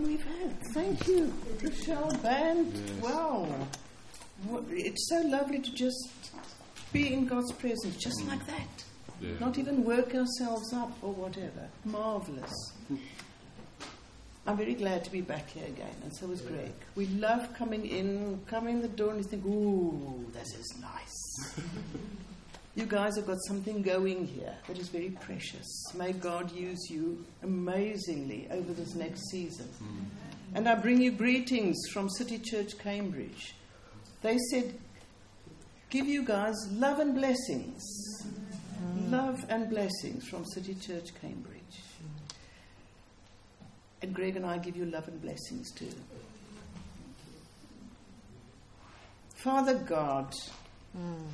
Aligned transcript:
we've 0.00 0.24
had. 0.24 0.60
Thank 0.72 1.06
you, 1.06 1.32
Rochelle 1.62 2.12
Band. 2.16 2.72
Yes. 2.74 3.00
Wow. 3.00 3.46
It's 4.70 5.08
so 5.08 5.20
lovely 5.28 5.60
to 5.60 5.72
just 5.72 6.32
be 6.92 7.12
in 7.12 7.26
God's 7.26 7.52
presence, 7.52 7.96
just 7.96 8.18
mm. 8.18 8.28
like 8.28 8.44
that. 8.48 8.84
Yeah. 9.20 9.38
Not 9.38 9.56
even 9.56 9.84
work 9.84 10.12
ourselves 10.12 10.72
up 10.72 10.90
or 11.00 11.12
whatever. 11.12 11.68
Marvelous. 11.84 12.72
I'm 14.48 14.56
very 14.56 14.74
glad 14.74 15.04
to 15.04 15.12
be 15.12 15.20
back 15.20 15.50
here 15.50 15.66
again, 15.66 15.94
and 16.02 16.12
so 16.16 16.28
is 16.32 16.40
Greg. 16.40 16.72
We 16.96 17.06
love 17.06 17.54
coming 17.54 17.86
in, 17.86 18.40
coming 18.48 18.74
in 18.74 18.82
the 18.82 18.88
door, 18.88 19.10
and 19.10 19.18
you 19.18 19.30
think, 19.30 19.44
ooh, 19.46 20.26
this 20.32 20.48
is 20.54 20.74
nice. 20.80 21.62
you 22.74 22.86
guys 22.86 23.16
have 23.16 23.26
got 23.26 23.38
something 23.46 23.82
going 23.82 24.26
here 24.26 24.54
that 24.66 24.78
is 24.78 24.88
very 24.88 25.10
precious. 25.10 25.66
May 25.94 26.12
God 26.12 26.50
use 26.50 26.90
you 26.90 27.24
amazingly 27.42 28.48
over 28.50 28.72
this 28.72 28.94
next 28.94 29.30
season. 29.30 29.68
Mm. 29.82 30.56
And 30.56 30.68
I 30.68 30.74
bring 30.74 31.00
you 31.00 31.12
greetings 31.12 31.76
from 31.92 32.10
City 32.10 32.38
Church 32.38 32.76
Cambridge. 32.78 33.54
They 34.22 34.38
said, 34.50 34.74
give 35.90 36.06
you 36.06 36.24
guys 36.24 36.54
love 36.72 36.98
and 36.98 37.14
blessings. 37.14 37.82
Mm. 38.24 39.10
Love 39.12 39.44
and 39.48 39.70
blessings 39.70 40.26
from 40.26 40.44
City 40.44 40.74
Church 40.74 41.10
Cambridge. 41.20 41.60
And 44.02 44.12
Greg 44.12 44.36
and 44.36 44.44
I 44.44 44.58
give 44.58 44.76
you 44.76 44.84
love 44.84 45.06
and 45.06 45.22
blessings 45.22 45.70
too. 45.70 45.88
Father 49.36 49.74
God, 49.74 50.34
mm. 50.96 51.26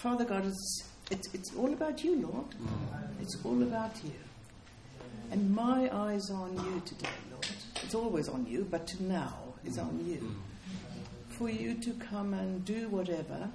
Father 0.00 0.24
God, 0.24 0.46
is, 0.46 0.84
it's, 1.10 1.28
it's 1.34 1.54
all 1.54 1.70
about 1.74 2.02
you, 2.02 2.22
Lord. 2.22 2.48
Mm. 2.52 3.20
It's 3.20 3.36
all 3.44 3.62
about 3.62 3.94
you. 4.02 4.14
And 5.30 5.54
my 5.54 5.94
eyes 5.94 6.30
are 6.30 6.44
on 6.44 6.54
you 6.54 6.80
today, 6.86 7.10
Lord. 7.30 7.46
It's 7.82 7.94
always 7.94 8.26
on 8.26 8.46
you, 8.46 8.66
but 8.70 8.98
now 8.98 9.34
is 9.62 9.78
on 9.78 10.02
you. 10.08 10.16
Mm. 10.16 11.34
For 11.34 11.50
you 11.50 11.74
to 11.82 11.90
come 11.92 12.32
and 12.32 12.64
do 12.64 12.88
whatever. 12.88 13.50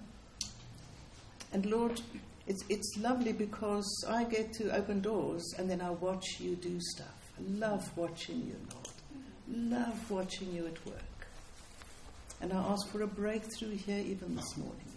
And 1.52 1.66
Lord, 1.66 2.00
it's, 2.46 2.64
it's 2.70 2.96
lovely 3.00 3.34
because 3.34 4.06
I 4.08 4.26
get 4.26 4.54
to 4.54 4.70
open 4.76 5.02
doors 5.02 5.56
and 5.58 5.68
then 5.68 5.82
I 5.82 5.90
watch 5.90 6.40
you 6.40 6.56
do 6.58 6.80
stuff. 6.80 7.32
I 7.40 7.58
love 7.58 7.98
watching 7.98 8.46
you, 8.46 8.58
Lord. 8.72 9.72
Love 9.72 10.12
watching 10.12 10.54
you 10.54 10.68
at 10.68 10.86
work. 10.86 11.28
And 12.40 12.54
I 12.54 12.58
ask 12.58 12.88
for 12.90 13.02
a 13.02 13.08
breakthrough 13.08 13.76
here 13.76 14.04
even 14.06 14.36
this 14.36 14.56
morning. 14.58 14.95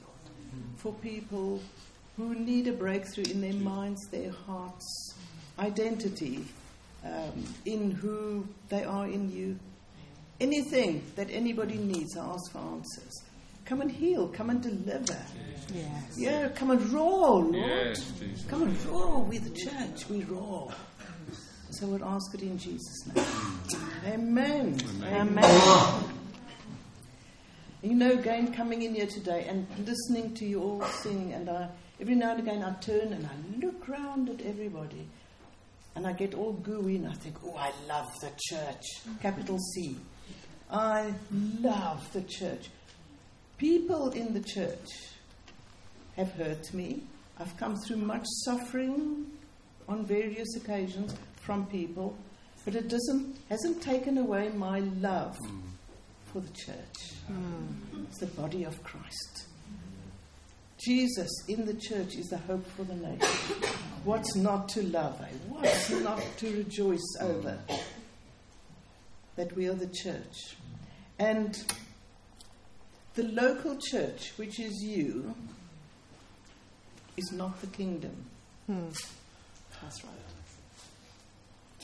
For 0.76 0.92
people 0.94 1.60
who 2.16 2.34
need 2.34 2.66
a 2.66 2.72
breakthrough 2.72 3.24
in 3.30 3.40
their 3.40 3.52
minds, 3.54 4.08
their 4.10 4.30
hearts, 4.30 5.14
identity, 5.58 6.44
um, 7.04 7.44
in 7.64 7.90
who 7.90 8.46
they 8.68 8.84
are 8.84 9.06
in 9.06 9.30
you. 9.30 9.58
Anything 10.40 11.02
that 11.16 11.28
anybody 11.30 11.76
needs, 11.76 12.16
I 12.16 12.24
ask 12.24 12.52
for 12.52 12.58
answers. 12.58 13.22
Come 13.64 13.80
and 13.80 13.90
heal, 13.90 14.28
come 14.28 14.50
and 14.50 14.62
deliver. 14.62 15.18
Yes. 15.74 16.16
Yeah, 16.16 16.48
come 16.48 16.70
and 16.70 16.80
roar, 16.90 17.42
Lord. 17.42 17.54
Yes, 17.54 18.12
come 18.48 18.62
and 18.62 18.86
roar. 18.86 19.22
We're 19.22 19.40
the 19.40 19.50
church, 19.50 20.08
we 20.08 20.24
roar. 20.24 20.72
So 21.70 21.86
we'll 21.86 22.04
ask 22.04 22.34
it 22.34 22.42
in 22.42 22.56
Jesus' 22.58 23.06
name. 23.14 23.26
Amen. 24.06 24.78
Amen. 25.04 25.38
Amen. 25.38 26.14
You 27.80 27.94
know, 27.94 28.10
again, 28.10 28.52
coming 28.52 28.82
in 28.82 28.96
here 28.96 29.06
today 29.06 29.46
and 29.48 29.64
listening 29.86 30.34
to 30.34 30.44
you 30.44 30.60
all 30.60 30.82
sing, 30.82 31.32
and 31.32 31.48
I, 31.48 31.68
every 32.00 32.16
now 32.16 32.32
and 32.32 32.40
again 32.40 32.64
I 32.64 32.72
turn 32.80 33.12
and 33.12 33.24
I 33.24 33.64
look 33.64 33.86
round 33.86 34.28
at 34.30 34.44
everybody, 34.44 35.06
and 35.94 36.04
I 36.04 36.12
get 36.12 36.34
all 36.34 36.54
gooey, 36.54 36.96
and 36.96 37.06
I 37.06 37.12
think, 37.12 37.36
oh, 37.44 37.54
I 37.56 37.70
love 37.88 38.08
the 38.20 38.30
church. 38.48 38.82
Capital 39.22 39.58
C. 39.58 39.96
I 40.68 41.14
love 41.60 42.12
the 42.12 42.22
church. 42.22 42.68
People 43.58 44.10
in 44.10 44.34
the 44.34 44.42
church 44.42 44.88
have 46.16 46.32
hurt 46.32 46.74
me. 46.74 47.04
I've 47.38 47.56
come 47.58 47.76
through 47.76 47.98
much 47.98 48.26
suffering 48.44 49.26
on 49.88 50.04
various 50.04 50.56
occasions 50.56 51.14
from 51.36 51.66
people, 51.66 52.16
but 52.64 52.74
it 52.74 52.88
doesn't, 52.88 53.36
hasn't 53.48 53.80
taken 53.80 54.18
away 54.18 54.48
my 54.48 54.80
love 54.80 55.38
mm. 55.38 55.67
For 56.32 56.40
the 56.40 56.52
church. 56.52 57.14
Mm. 57.30 58.04
It's 58.04 58.18
the 58.18 58.26
body 58.26 58.64
of 58.64 58.82
Christ. 58.82 59.46
Jesus 60.78 61.28
in 61.48 61.66
the 61.66 61.74
church 61.74 62.14
is 62.14 62.28
the 62.28 62.38
hope 62.38 62.66
for 62.76 62.84
the 62.84 62.94
nation. 62.94 63.70
What's 64.04 64.36
not 64.36 64.68
to 64.70 64.82
love? 64.82 65.20
Eh? 65.20 65.34
What's 65.48 65.90
not 65.90 66.22
to 66.38 66.56
rejoice 66.56 67.16
over? 67.20 67.58
That 69.36 69.54
we 69.56 69.66
are 69.68 69.74
the 69.74 69.88
church. 69.88 70.56
And 71.18 71.58
the 73.14 73.24
local 73.24 73.76
church, 73.90 74.32
which 74.36 74.60
is 74.60 74.82
you, 74.82 75.34
is 77.16 77.32
not 77.32 77.60
the 77.60 77.66
kingdom. 77.66 78.14
Hmm. 78.66 78.88
That's 79.82 80.04
right 80.04 80.12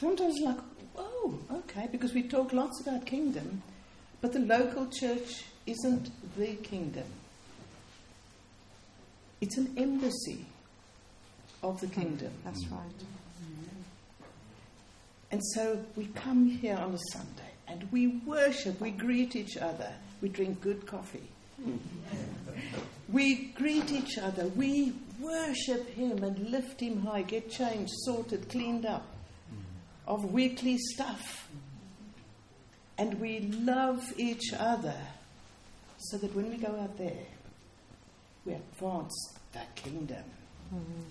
sometimes 0.04 0.38
like, 0.41 0.59
oh, 0.97 1.38
okay, 1.50 1.88
because 1.91 2.12
we 2.12 2.22
talk 2.22 2.53
lots 2.53 2.81
about 2.81 3.06
kingdom, 3.06 3.62
but 4.24 4.32
the 4.32 4.38
local 4.38 4.86
church 4.86 5.44
isn't 5.66 6.10
the 6.38 6.54
kingdom. 6.54 7.04
It's 9.42 9.58
an 9.58 9.74
embassy 9.76 10.46
of 11.62 11.78
the 11.82 11.88
kingdom. 11.88 12.32
That's 12.42 12.66
right. 12.68 12.80
And 15.30 15.42
so 15.52 15.84
we 15.94 16.06
come 16.06 16.48
here 16.48 16.74
on 16.74 16.94
a 16.94 16.98
Sunday 17.12 17.52
and 17.68 17.86
we 17.92 18.06
worship, 18.24 18.80
we 18.80 18.92
greet 18.92 19.36
each 19.36 19.58
other, 19.58 19.92
we 20.22 20.30
drink 20.30 20.62
good 20.62 20.86
coffee. 20.86 21.28
we 23.10 23.48
greet 23.48 23.92
each 23.92 24.16
other, 24.16 24.46
we 24.46 24.94
worship 25.20 25.86
Him 25.91 26.24
and 26.24 26.50
lift 26.50 26.80
Him 26.80 27.02
high, 27.02 27.20
get 27.20 27.50
changed, 27.50 27.92
sorted, 28.06 28.48
cleaned 28.48 28.86
up 28.86 29.04
of 30.06 30.32
weekly 30.32 30.78
stuff. 30.78 31.46
And 32.99 33.21
we 33.21 33.41
love 33.41 34.12
each 34.16 34.53
other 34.56 34.97
so 35.99 36.19
that 36.19 36.34
when 36.34 36.50
we 36.50 36.56
go 36.56 36.78
out 36.81 36.97
there, 36.97 37.27
we 38.44 38.53
advance 38.53 39.34
that 39.53 39.75
kingdom. 39.75 40.25
Mm-hmm. 40.72 41.03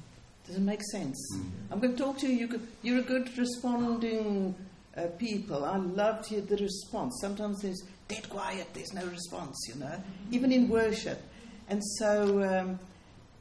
Does 0.46 0.56
it 0.58 0.62
make 0.62 0.82
sense? 0.92 1.18
Mm-hmm. 1.36 1.74
I'm 1.74 1.80
going 1.80 1.96
to 1.96 2.04
talk 2.04 2.18
to 2.20 2.28
you. 2.28 2.62
You 2.82 2.98
are 2.98 3.00
a 3.00 3.04
good 3.04 3.38
responding 3.38 4.56
uh, 4.96 5.08
people. 5.18 5.66
I 5.66 5.78
love 5.78 6.24
to 6.28 6.36
hear 6.36 6.42
the 6.42 6.58
response. 6.58 7.18
Sometimes 7.22 7.62
there's 7.62 7.82
dead 8.08 8.30
quiet, 8.30 8.68
there's 8.74 8.94
no 8.94 9.06
response, 9.06 9.58
you 9.68 9.80
know, 9.80 9.86
mm-hmm. 9.86 10.34
even 10.34 10.52
in 10.52 10.70
worship. 10.70 11.22
And 11.70 11.82
so 11.98 12.44
um, 12.44 12.80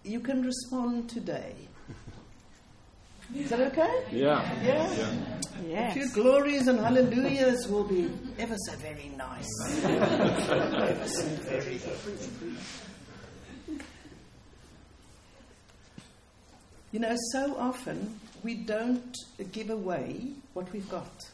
you 0.04 0.20
can 0.20 0.42
respond 0.42 1.10
today. 1.10 1.54
Is 3.34 3.50
that 3.50 3.60
okay? 3.60 4.04
Yeah. 4.10 4.42
Yeah? 4.62 4.94
yeah. 4.94 5.38
Yes. 5.66 5.96
A 5.96 6.00
few 6.00 6.08
glories 6.10 6.66
and 6.68 6.78
hallelujahs 6.78 7.66
will 7.68 7.84
be 7.84 8.10
ever 8.38 8.56
so 8.66 8.72
very 8.76 9.10
nice. 9.16 9.48
ever 9.84 11.08
so 11.08 11.24
very. 11.48 11.80
You 16.90 17.00
know, 17.00 17.16
so 17.32 17.56
often 17.56 18.20
we 18.42 18.54
don't 18.54 19.16
give 19.52 19.70
away 19.70 20.32
what 20.52 20.70
we've 20.72 20.88
got. 20.90 21.30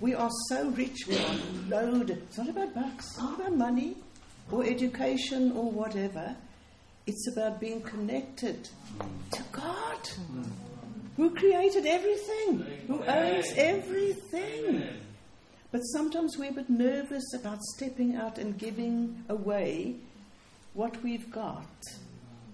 We 0.00 0.14
are 0.14 0.30
so 0.48 0.70
rich, 0.70 1.06
we 1.08 1.16
are 1.16 1.36
loaded. 1.68 2.18
It's 2.18 2.38
not 2.38 2.48
about 2.48 2.74
bucks, 2.74 3.06
it's 3.06 3.18
not 3.18 3.38
about 3.38 3.56
money 3.56 3.96
or 4.50 4.64
education 4.64 5.52
or 5.52 5.70
whatever. 5.70 6.34
It's 7.06 7.28
about 7.28 7.60
being 7.60 7.82
connected 7.82 8.68
to 9.32 9.42
God 9.52 10.02
mm. 10.02 10.44
Who 11.18 11.34
created 11.34 11.84
everything, 11.84 12.64
who 12.86 13.02
owns 13.02 13.52
everything. 13.56 14.88
But 15.72 15.80
sometimes 15.80 16.38
we're 16.38 16.50
a 16.50 16.54
bit 16.54 16.70
nervous 16.70 17.34
about 17.34 17.60
stepping 17.76 18.14
out 18.14 18.38
and 18.38 18.56
giving 18.56 19.24
away 19.28 19.96
what 20.74 21.02
we've 21.02 21.28
got, 21.30 21.66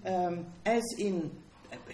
um, 0.05 0.47
as 0.65 0.83
in 0.97 1.31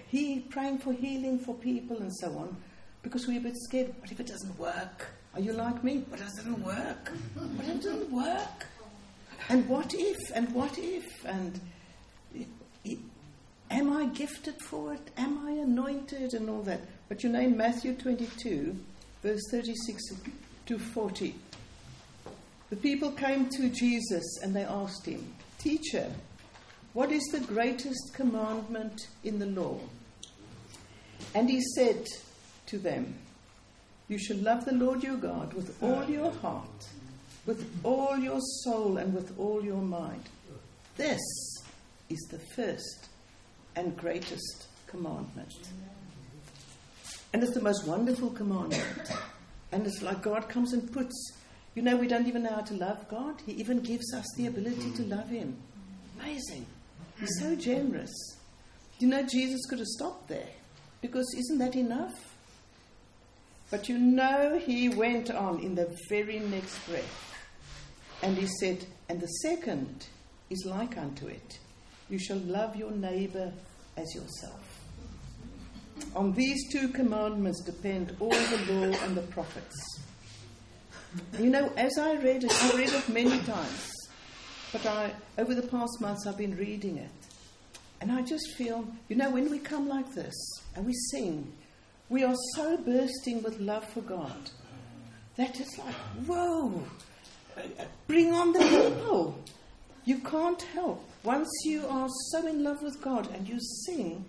he 0.07 0.39
praying 0.39 0.77
for 0.79 0.93
healing 0.93 1.39
for 1.39 1.53
people 1.55 1.97
and 1.97 2.11
so 2.15 2.29
on, 2.37 2.55
because 3.03 3.27
we're 3.27 3.39
a 3.39 3.43
bit 3.43 3.57
scared. 3.57 3.93
What 3.99 4.09
if 4.09 4.19
it 4.21 4.27
doesn't 4.27 4.57
work? 4.57 5.09
Are 5.33 5.41
you 5.41 5.51
like 5.51 5.83
me? 5.83 6.05
What 6.07 6.21
if 6.21 6.27
it 6.27 6.35
doesn't 6.37 6.63
work? 6.63 7.11
What 7.35 7.67
if 7.67 7.75
it 7.75 7.83
doesn't 7.83 8.11
work? 8.11 8.67
And 9.49 9.67
what 9.67 9.93
if? 9.93 10.17
And 10.33 10.53
what 10.53 10.77
if? 10.77 11.25
And 11.25 11.59
Am 13.71 13.93
I 13.93 14.07
gifted 14.07 14.61
for 14.61 14.93
it? 14.93 15.09
Am 15.17 15.47
I 15.47 15.51
anointed? 15.51 16.33
And 16.33 16.49
all 16.49 16.61
that. 16.63 16.81
But 17.07 17.23
you 17.23 17.29
know, 17.29 17.39
in 17.39 17.55
Matthew 17.55 17.95
22, 17.95 18.75
verse 19.23 19.41
36 19.49 20.03
to 20.65 20.77
40, 20.77 21.35
the 22.69 22.75
people 22.75 23.11
came 23.11 23.49
to 23.49 23.69
Jesus 23.69 24.39
and 24.43 24.53
they 24.53 24.63
asked 24.63 25.05
him, 25.05 25.25
Teacher, 25.57 26.11
what 26.93 27.11
is 27.11 27.23
the 27.31 27.39
greatest 27.39 28.13
commandment 28.13 29.07
in 29.23 29.39
the 29.39 29.45
law? 29.45 29.79
And 31.33 31.49
he 31.49 31.61
said 31.75 32.05
to 32.67 32.77
them, 32.77 33.15
You 34.09 34.17
shall 34.17 34.37
love 34.37 34.65
the 34.65 34.73
Lord 34.73 35.01
your 35.01 35.15
God 35.15 35.53
with 35.53 35.81
all 35.81 36.03
your 36.09 36.31
heart, 36.31 36.87
with 37.45 37.69
all 37.83 38.17
your 38.17 38.39
soul, 38.63 38.97
and 38.97 39.13
with 39.13 39.37
all 39.39 39.63
your 39.63 39.81
mind. 39.81 40.27
This 40.97 41.21
is 42.09 42.19
the 42.29 42.39
first 42.53 43.07
and 43.75 43.95
greatest 43.97 44.67
commandment. 44.87 45.69
And 47.33 47.43
it's 47.43 47.53
the 47.53 47.61
most 47.61 47.87
wonderful 47.87 48.29
commandment. 48.29 49.11
And 49.71 49.87
it's 49.87 50.01
like 50.01 50.21
God 50.21 50.49
comes 50.49 50.73
and 50.73 50.91
puts, 50.91 51.33
you 51.75 51.81
know, 51.81 51.95
we 51.95 52.07
don't 52.07 52.27
even 52.27 52.43
know 52.43 52.55
how 52.55 52.61
to 52.61 52.73
love 52.73 53.07
God. 53.07 53.41
He 53.45 53.53
even 53.53 53.79
gives 53.79 54.13
us 54.13 54.25
the 54.35 54.47
ability 54.47 54.91
to 54.91 55.03
love 55.03 55.29
Him. 55.29 55.55
Amazing. 56.19 56.65
He's 57.19 57.39
so 57.39 57.55
generous. 57.55 58.11
You 58.99 59.07
know, 59.07 59.23
Jesus 59.23 59.65
could 59.67 59.79
have 59.79 59.87
stopped 59.87 60.27
there 60.27 60.49
because 61.01 61.33
isn't 61.37 61.57
that 61.59 61.75
enough? 61.75 62.35
But 63.69 63.87
you 63.87 63.97
know, 63.97 64.59
he 64.59 64.89
went 64.89 65.31
on 65.31 65.59
in 65.59 65.75
the 65.75 65.95
very 66.09 66.39
next 66.39 66.77
breath 66.87 67.35
and 68.21 68.37
he 68.37 68.47
said, 68.59 68.85
and 69.07 69.21
the 69.21 69.27
second 69.27 70.07
is 70.49 70.65
like 70.65 70.97
unto 70.97 71.27
it 71.27 71.59
you 72.11 72.19
shall 72.19 72.39
love 72.39 72.75
your 72.75 72.91
neighbor 72.91 73.51
as 73.97 74.13
yourself. 74.13 74.59
On 76.15 76.33
these 76.33 76.69
two 76.71 76.89
commandments 76.89 77.63
depend 77.63 78.15
all 78.19 78.29
the 78.29 78.73
law 78.73 78.97
and 79.03 79.15
the 79.15 79.21
prophets. 79.21 79.99
You 81.39 81.49
know, 81.49 81.71
as 81.77 81.97
I 81.97 82.15
read 82.15 82.43
it, 82.43 82.63
I 82.63 82.77
read 82.77 82.89
it 82.91 83.09
many 83.09 83.39
times, 83.39 83.91
but 84.71 84.85
I, 84.85 85.13
over 85.37 85.55
the 85.55 85.67
past 85.67 86.01
months 86.01 86.27
I've 86.27 86.37
been 86.37 86.55
reading 86.57 86.97
it. 86.97 87.09
And 88.01 88.11
I 88.11 88.23
just 88.23 88.55
feel, 88.57 88.87
you 89.09 89.15
know, 89.15 89.29
when 89.29 89.51
we 89.51 89.59
come 89.59 89.87
like 89.87 90.13
this 90.13 90.33
and 90.75 90.85
we 90.85 90.93
sing, 91.11 91.51
we 92.09 92.23
are 92.23 92.35
so 92.55 92.77
bursting 92.77 93.43
with 93.43 93.59
love 93.59 93.85
for 93.85 94.01
God 94.01 94.49
that 95.37 95.59
it's 95.59 95.77
like, 95.77 95.95
whoa, 96.25 96.83
bring 98.07 98.33
on 98.33 98.53
the 98.53 98.59
people. 98.59 99.39
You 100.03 100.17
can't 100.19 100.61
help. 100.73 101.10
Once 101.23 101.49
you 101.65 101.85
are 101.87 102.09
so 102.31 102.47
in 102.47 102.63
love 102.63 102.81
with 102.81 102.99
God 103.01 103.27
and 103.33 103.47
you 103.47 103.59
sing, 103.59 104.25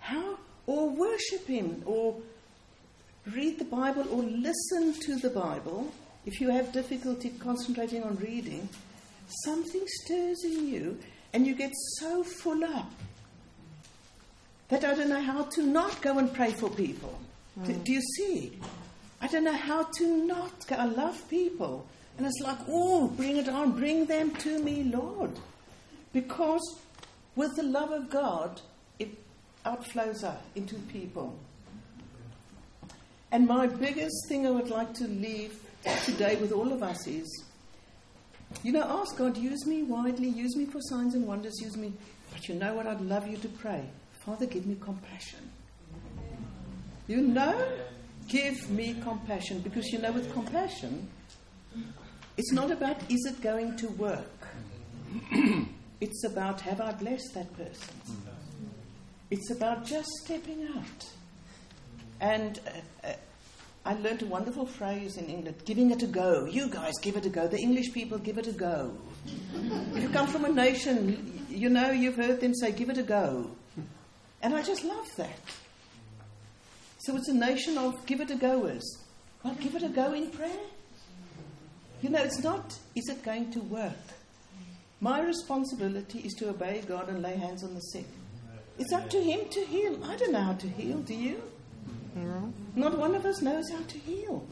how, 0.00 0.38
or 0.66 0.88
worship 0.90 1.46
Him, 1.46 1.82
or 1.86 2.16
read 3.32 3.58
the 3.58 3.64
Bible, 3.64 4.06
or 4.10 4.22
listen 4.22 4.94
to 5.00 5.16
the 5.16 5.30
Bible, 5.30 5.92
if 6.24 6.40
you 6.40 6.50
have 6.50 6.72
difficulty 6.72 7.30
concentrating 7.38 8.02
on 8.02 8.16
reading, 8.16 8.68
something 9.44 9.82
stirs 9.86 10.44
in 10.44 10.68
you 10.68 10.98
and 11.32 11.46
you 11.46 11.54
get 11.54 11.72
so 11.98 12.22
full 12.22 12.64
up 12.64 12.90
that 14.68 14.84
I 14.84 14.94
don't 14.94 15.08
know 15.08 15.20
how 15.20 15.42
to 15.42 15.62
not 15.62 16.00
go 16.00 16.18
and 16.18 16.32
pray 16.32 16.50
for 16.52 16.68
people. 16.70 17.18
Mm. 17.58 17.66
Do, 17.66 17.72
do, 17.74 17.92
you 17.92 18.00
see? 18.00 18.58
I 19.20 19.28
don't 19.28 19.44
know 19.44 19.52
how 19.52 19.84
to 19.98 20.26
not 20.26 20.66
go. 20.66 20.76
I 20.76 20.86
love 20.86 21.28
people. 21.28 21.86
And 22.18 22.26
it's 22.26 22.40
like, 22.42 22.58
oh, 22.68 23.08
bring 23.08 23.36
it 23.36 23.48
on. 23.48 23.72
Bring 23.72 24.06
them 24.06 24.34
to 24.36 24.58
me, 24.58 24.84
Lord. 24.84 25.30
Because 26.16 26.80
with 27.34 27.56
the 27.56 27.62
love 27.62 27.90
of 27.90 28.08
God, 28.08 28.62
it 28.98 29.10
outflows 29.66 30.24
out 30.24 30.40
into 30.54 30.76
people. 30.76 31.38
And 33.30 33.46
my 33.46 33.66
biggest 33.66 34.26
thing 34.26 34.46
I 34.46 34.50
would 34.50 34.70
like 34.70 34.94
to 34.94 35.06
leave 35.08 35.60
today 36.06 36.36
with 36.36 36.52
all 36.52 36.72
of 36.72 36.82
us 36.82 37.06
is 37.06 37.44
you 38.62 38.72
know, 38.72 38.84
ask 38.84 39.14
God, 39.18 39.36
use 39.36 39.66
me 39.66 39.82
widely, 39.82 40.30
use 40.30 40.56
me 40.56 40.64
for 40.64 40.80
signs 40.80 41.14
and 41.14 41.26
wonders, 41.26 41.52
use 41.60 41.76
me. 41.76 41.92
But 42.32 42.48
you 42.48 42.54
know 42.54 42.72
what? 42.72 42.86
I'd 42.86 43.02
love 43.02 43.28
you 43.28 43.36
to 43.36 43.48
pray. 43.48 43.84
Father, 44.24 44.46
give 44.46 44.64
me 44.64 44.78
compassion. 44.80 45.50
You 47.08 47.20
know, 47.20 47.62
give 48.26 48.70
me 48.70 48.96
compassion. 49.02 49.60
Because 49.60 49.88
you 49.88 49.98
know, 49.98 50.12
with 50.12 50.32
compassion, 50.32 51.10
it's 52.38 52.52
not 52.52 52.70
about 52.70 53.02
is 53.10 53.26
it 53.26 53.42
going 53.42 53.76
to 53.76 53.88
work. 53.88 54.48
it's 56.00 56.24
about 56.24 56.60
have 56.62 56.80
I 56.80 56.92
blessed 56.92 57.34
that 57.34 57.56
person. 57.56 57.94
It's 59.30 59.50
about 59.50 59.84
just 59.84 60.08
stepping 60.24 60.68
out. 60.76 61.06
And 62.20 62.60
uh, 62.66 63.08
uh, 63.08 63.12
I 63.84 63.94
learned 63.94 64.22
a 64.22 64.26
wonderful 64.26 64.66
phrase 64.66 65.16
in 65.16 65.26
England 65.26 65.56
giving 65.64 65.90
it 65.90 66.02
a 66.02 66.06
go. 66.06 66.46
You 66.46 66.68
guys 66.68 66.94
give 67.02 67.16
it 67.16 67.26
a 67.26 67.28
go. 67.28 67.46
The 67.46 67.58
English 67.58 67.92
people 67.92 68.18
give 68.18 68.38
it 68.38 68.46
a 68.46 68.52
go. 68.52 68.96
if 69.94 70.02
you 70.02 70.08
come 70.10 70.26
from 70.26 70.44
a 70.44 70.48
nation, 70.48 71.46
you 71.48 71.68
know, 71.68 71.90
you've 71.90 72.16
heard 72.16 72.40
them 72.40 72.54
say, 72.54 72.72
give 72.72 72.90
it 72.90 72.98
a 72.98 73.02
go. 73.02 73.50
And 74.42 74.54
I 74.54 74.62
just 74.62 74.84
love 74.84 75.08
that. 75.16 75.38
So 76.98 77.16
it's 77.16 77.28
a 77.28 77.34
nation 77.34 77.78
of 77.78 78.04
give 78.06 78.20
it 78.20 78.30
a 78.30 78.36
goers. 78.36 78.84
Well, 79.42 79.54
give 79.54 79.74
it 79.76 79.82
a 79.82 79.88
go 79.88 80.12
in 80.12 80.30
prayer. 80.30 80.66
You 82.02 82.10
know, 82.10 82.22
it's 82.22 82.42
not, 82.42 82.76
is 82.94 83.08
it 83.08 83.22
going 83.22 83.50
to 83.52 83.60
work? 83.60 83.92
My 85.06 85.20
responsibility 85.20 86.18
is 86.18 86.34
to 86.34 86.48
obey 86.48 86.82
God 86.84 87.08
and 87.08 87.22
lay 87.22 87.36
hands 87.36 87.62
on 87.62 87.74
the 87.76 87.80
sick. 87.80 88.06
It's 88.76 88.92
up 88.92 89.08
to 89.10 89.22
Him 89.22 89.48
to 89.50 89.60
heal. 89.60 90.04
I 90.04 90.16
don't 90.16 90.32
know 90.32 90.40
how 90.40 90.54
to 90.54 90.66
heal, 90.66 90.98
do 90.98 91.14
you? 91.14 91.40
No. 92.16 92.52
Not 92.74 92.98
one 92.98 93.14
of 93.14 93.24
us 93.24 93.40
knows 93.40 93.70
how 93.70 93.84
to 93.84 93.98
heal. 93.98 94.44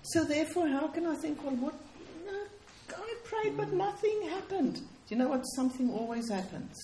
So, 0.00 0.24
therefore, 0.24 0.68
how 0.68 0.86
can 0.86 1.04
I 1.06 1.14
think, 1.16 1.44
well, 1.44 1.56
what? 1.56 1.74
No, 2.24 2.40
I 2.96 3.14
prayed, 3.24 3.58
but 3.58 3.70
nothing 3.70 4.22
happened. 4.30 4.76
Do 4.76 4.80
you 5.10 5.16
know 5.16 5.28
what? 5.28 5.42
Something 5.56 5.90
always 5.90 6.30
happens. 6.30 6.74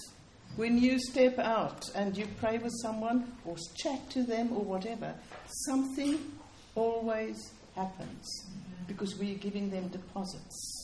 When 0.57 0.77
you 0.77 0.99
step 0.99 1.39
out 1.39 1.83
and 1.95 2.15
you 2.15 2.27
pray 2.41 2.59
with 2.59 2.75
someone 2.83 3.33
or 3.47 3.57
chat 3.79 4.11
to 4.11 4.23
them 4.23 4.53
or 4.53 4.63
whatever, 4.63 5.15
something 5.65 6.19
always 6.75 7.53
happens 7.75 8.27
because 8.87 9.17
we 9.17 9.33
are 9.33 9.39
giving 9.39 9.71
them 9.71 9.89
deposits 9.89 10.80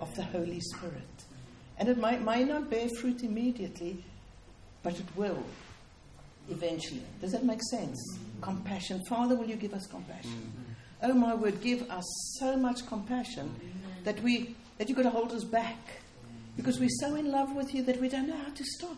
of 0.00 0.14
the 0.16 0.22
Holy 0.22 0.60
Spirit. 0.60 1.02
And 1.78 1.88
it 1.88 1.98
might, 1.98 2.22
might 2.22 2.46
not 2.46 2.70
bear 2.70 2.88
fruit 3.00 3.22
immediately, 3.22 4.04
but 4.82 4.98
it 4.98 5.06
will 5.16 5.42
eventually. 6.50 7.02
Does 7.20 7.32
that 7.32 7.44
make 7.44 7.62
sense? 7.70 7.98
Mm-hmm. 8.12 8.42
Compassion. 8.42 9.02
Father, 9.08 9.36
will 9.36 9.46
you 9.46 9.56
give 9.56 9.74
us 9.74 9.86
compassion? 9.86 10.30
Mm-hmm. 10.30 11.10
Oh 11.10 11.14
my 11.14 11.34
word, 11.34 11.60
give 11.62 11.88
us 11.90 12.04
so 12.38 12.56
much 12.56 12.86
compassion 12.86 13.54
that 14.04 14.22
we 14.22 14.54
that 14.76 14.88
you've 14.88 14.96
got 14.96 15.04
to 15.04 15.10
hold 15.10 15.32
us 15.32 15.44
back 15.44 15.78
because 16.56 16.78
we're 16.78 16.88
so 17.00 17.14
in 17.14 17.30
love 17.30 17.54
with 17.54 17.74
you 17.74 17.82
that 17.84 18.00
we 18.00 18.08
don't 18.08 18.28
know 18.28 18.36
how 18.36 18.52
to 18.52 18.64
stop. 18.64 18.96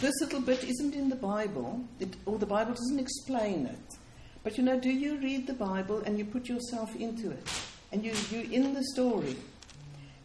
This 0.00 0.14
little 0.20 0.40
bit 0.40 0.64
isn't 0.64 0.94
in 0.94 1.08
the 1.08 1.16
Bible, 1.16 1.82
it, 2.00 2.14
or 2.26 2.38
the 2.38 2.46
Bible 2.46 2.72
doesn't 2.72 2.98
explain 2.98 3.66
it. 3.66 3.98
But 4.42 4.58
you 4.58 4.64
know, 4.64 4.78
do 4.78 4.90
you 4.90 5.16
read 5.16 5.46
the 5.46 5.54
Bible 5.54 6.02
and 6.04 6.18
you 6.18 6.24
put 6.24 6.48
yourself 6.48 6.94
into 6.96 7.30
it? 7.30 7.48
And 7.94 8.04
you, 8.04 8.12
you're 8.28 8.50
in 8.50 8.74
the 8.74 8.82
story. 8.92 9.36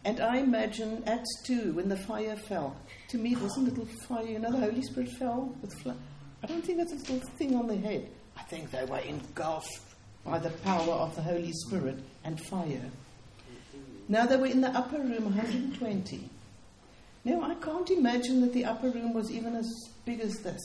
And 0.04 0.18
I 0.18 0.38
imagine 0.38 1.04
Acts 1.06 1.42
2, 1.44 1.74
when 1.74 1.88
the 1.88 1.96
fire 1.96 2.34
fell, 2.34 2.74
to 3.10 3.16
me 3.16 3.34
it 3.34 3.40
wasn't 3.40 3.68
a 3.68 3.70
little 3.70 3.86
fire. 4.08 4.26
You 4.26 4.40
know, 4.40 4.50
the 4.50 4.58
Holy 4.58 4.82
Spirit 4.82 5.08
fell 5.20 5.54
with 5.62 5.72
fire. 5.84 5.94
I 6.42 6.48
don't 6.48 6.64
think 6.64 6.78
that's 6.78 6.92
a 6.92 6.96
little 6.96 7.20
thing 7.38 7.54
on 7.54 7.68
the 7.68 7.76
head. 7.76 8.08
I 8.36 8.42
think 8.42 8.72
they 8.72 8.84
were 8.86 8.98
engulfed 8.98 9.82
by 10.24 10.40
the 10.40 10.50
power 10.50 10.94
of 10.94 11.14
the 11.14 11.22
Holy 11.22 11.52
Spirit 11.52 12.00
and 12.24 12.44
fire. 12.46 12.90
Now 14.08 14.26
they 14.26 14.36
were 14.36 14.46
in 14.46 14.62
the 14.62 14.70
upper 14.70 14.98
room, 14.98 15.26
120. 15.26 16.28
Now 17.24 17.42
I 17.42 17.54
can't 17.54 17.90
imagine 17.90 18.40
that 18.40 18.52
the 18.52 18.64
upper 18.64 18.90
room 18.90 19.14
was 19.14 19.30
even 19.30 19.54
as 19.54 19.70
big 20.04 20.18
as 20.18 20.34
this. 20.40 20.60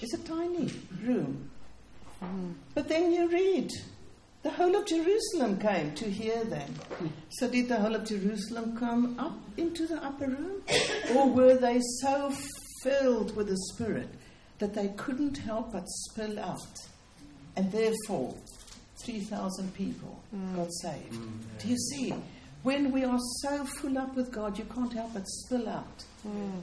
It's 0.00 0.14
a 0.14 0.24
tiny 0.24 0.72
room. 1.04 1.50
Hmm. 2.18 2.52
But 2.74 2.88
then 2.88 3.12
you 3.12 3.28
read, 3.28 3.70
the 4.42 4.50
whole 4.50 4.74
of 4.74 4.86
Jerusalem 4.86 5.58
came 5.58 5.94
to 5.94 6.10
hear 6.10 6.44
them. 6.44 6.74
So 7.30 7.48
did 7.48 7.68
the 7.68 7.76
whole 7.76 7.94
of 7.94 8.04
Jerusalem 8.04 8.76
come 8.76 9.18
up 9.18 9.38
into 9.56 9.86
the 9.86 10.02
upper 10.04 10.26
room? 10.26 10.62
Or 11.14 11.28
were 11.28 11.56
they 11.56 11.80
so 12.00 12.32
filled 12.82 13.36
with 13.36 13.48
the 13.48 13.56
Spirit 13.72 14.08
that 14.58 14.74
they 14.74 14.88
couldn't 14.96 15.38
help 15.38 15.72
but 15.72 15.88
spill 15.88 16.40
out? 16.40 16.76
And 17.56 17.70
therefore, 17.70 18.34
3,000 19.04 19.74
people 19.74 20.20
mm. 20.34 20.56
got 20.56 20.72
saved. 20.72 21.12
Mm. 21.12 21.38
Do 21.60 21.68
you 21.68 21.76
see? 21.76 22.14
When 22.62 22.92
we 22.92 23.04
are 23.04 23.18
so 23.42 23.64
full 23.64 23.98
up 23.98 24.14
with 24.14 24.30
God, 24.30 24.58
you 24.58 24.64
can't 24.64 24.92
help 24.92 25.14
but 25.14 25.26
spill 25.26 25.68
out. 25.68 26.04
Mm. 26.26 26.62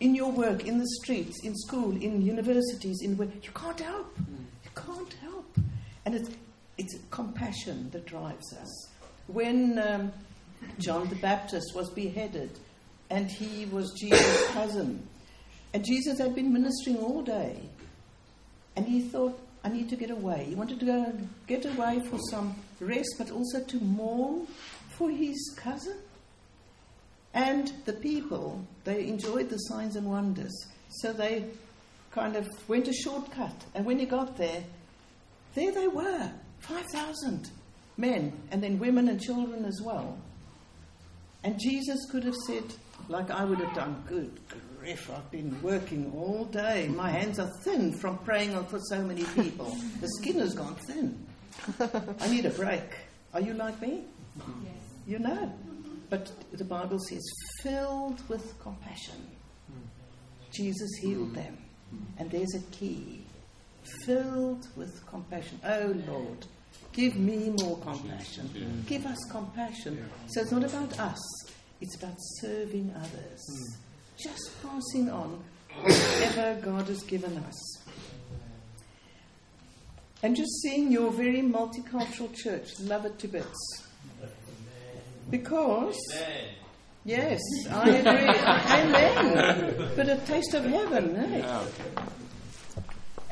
In 0.00 0.14
your 0.14 0.30
work, 0.30 0.66
in 0.66 0.78
the 0.78 0.86
streets, 1.02 1.44
in 1.44 1.54
school, 1.56 1.90
in 1.90 2.22
universities, 2.22 3.00
in 3.02 3.16
where 3.16 3.28
you 3.42 3.50
can't 3.54 3.78
help. 3.80 4.16
You 4.18 4.70
can't 4.74 5.12
help. 5.14 5.56
And 6.04 6.14
it's, 6.14 6.30
it's 6.78 6.96
compassion 7.10 7.90
that 7.90 8.06
drives 8.06 8.52
us. 8.54 8.88
When 9.26 9.78
um, 9.78 10.12
John 10.78 11.08
the 11.08 11.16
Baptist 11.16 11.74
was 11.74 11.90
beheaded, 11.90 12.58
and 13.10 13.30
he 13.30 13.66
was 13.66 13.92
Jesus' 13.92 14.46
cousin, 14.52 15.06
and 15.74 15.84
Jesus 15.84 16.18
had 16.18 16.34
been 16.34 16.52
ministering 16.52 16.98
all 16.98 17.22
day, 17.22 17.60
and 18.76 18.86
he 18.86 19.02
thought, 19.02 19.38
I 19.64 19.68
need 19.68 19.88
to 19.90 19.96
get 19.96 20.10
away. 20.10 20.46
He 20.48 20.54
wanted 20.54 20.80
to 20.80 20.86
go 20.86 21.12
get 21.46 21.64
away 21.64 22.00
for 22.10 22.18
some 22.30 22.56
rest, 22.80 23.14
but 23.18 23.30
also 23.30 23.62
to 23.62 23.76
mourn 23.78 24.46
for 24.96 25.10
his 25.10 25.54
cousin. 25.56 25.98
And 27.34 27.72
the 27.84 27.92
people, 27.92 28.66
they 28.84 29.06
enjoyed 29.06 29.48
the 29.48 29.56
signs 29.56 29.96
and 29.96 30.06
wonders. 30.06 30.52
So 31.00 31.12
they 31.12 31.44
kind 32.10 32.36
of 32.36 32.48
went 32.68 32.88
a 32.88 32.92
shortcut. 32.92 33.64
And 33.74 33.86
when 33.86 33.98
he 33.98 34.04
got 34.04 34.36
there, 34.36 34.64
There 35.54 35.72
they 35.72 35.88
were, 35.88 36.32
5,000 36.62 37.50
men, 37.96 38.32
and 38.50 38.62
then 38.62 38.78
women 38.78 39.08
and 39.08 39.20
children 39.20 39.64
as 39.64 39.80
well. 39.84 40.18
And 41.44 41.58
Jesus 41.58 41.98
could 42.10 42.24
have 42.24 42.36
said, 42.46 42.64
like 43.08 43.30
I 43.30 43.44
would 43.44 43.58
have 43.58 43.74
done, 43.74 44.02
Good 44.08 44.38
grief, 44.78 45.10
I've 45.10 45.30
been 45.30 45.60
working 45.62 46.12
all 46.12 46.44
day. 46.46 46.88
My 46.88 47.08
hands 47.08 47.38
are 47.38 47.50
thin 47.62 47.92
from 47.92 48.18
praying 48.18 48.54
on 48.56 48.64
for 48.66 48.80
so 48.80 49.00
many 49.02 49.22
people. 49.22 49.76
The 50.00 50.08
skin 50.20 50.40
has 50.40 50.54
gone 50.54 50.74
thin. 50.88 51.24
I 52.20 52.28
need 52.28 52.46
a 52.46 52.50
break. 52.50 52.82
Are 53.32 53.40
you 53.40 53.54
like 53.54 53.80
me? 53.80 54.04
Yes. 54.36 54.74
You 55.06 55.18
know. 55.20 55.52
But 56.10 56.30
the 56.52 56.64
Bible 56.64 56.98
says, 56.98 57.22
filled 57.62 58.28
with 58.28 58.58
compassion. 58.60 59.26
Jesus 60.52 60.90
healed 61.00 61.34
them. 61.34 61.56
And 62.18 62.30
there's 62.30 62.54
a 62.54 62.60
key. 62.72 63.24
Filled 64.04 64.66
with 64.76 65.04
compassion. 65.06 65.60
Oh 65.64 65.94
Lord, 66.06 66.46
give 66.92 67.16
me 67.16 67.50
more 67.60 67.78
compassion. 67.78 68.84
Give 68.86 69.04
us 69.06 69.18
compassion. 69.30 70.08
So 70.28 70.40
it's 70.40 70.52
not 70.52 70.64
about 70.64 70.98
us, 70.98 71.18
it's 71.80 71.96
about 71.96 72.16
serving 72.40 72.94
others. 72.96 73.76
Just 74.16 74.62
passing 74.62 75.10
on 75.10 75.42
whatever 75.82 76.60
God 76.60 76.86
has 76.86 77.02
given 77.02 77.36
us. 77.38 77.78
And 80.22 80.36
just 80.36 80.62
seeing 80.62 80.92
your 80.92 81.10
very 81.10 81.42
multicultural 81.42 82.32
church, 82.34 82.68
love 82.80 83.04
it 83.06 83.18
to 83.18 83.28
bits. 83.28 83.88
Because, 85.30 85.98
yes, 87.04 87.40
I 87.70 87.88
agree. 87.88 88.28
Amen. 89.74 89.90
But 89.96 90.08
a 90.08 90.16
taste 90.18 90.54
of 90.54 90.64
heaven, 90.64 91.16
eh? 91.16 91.64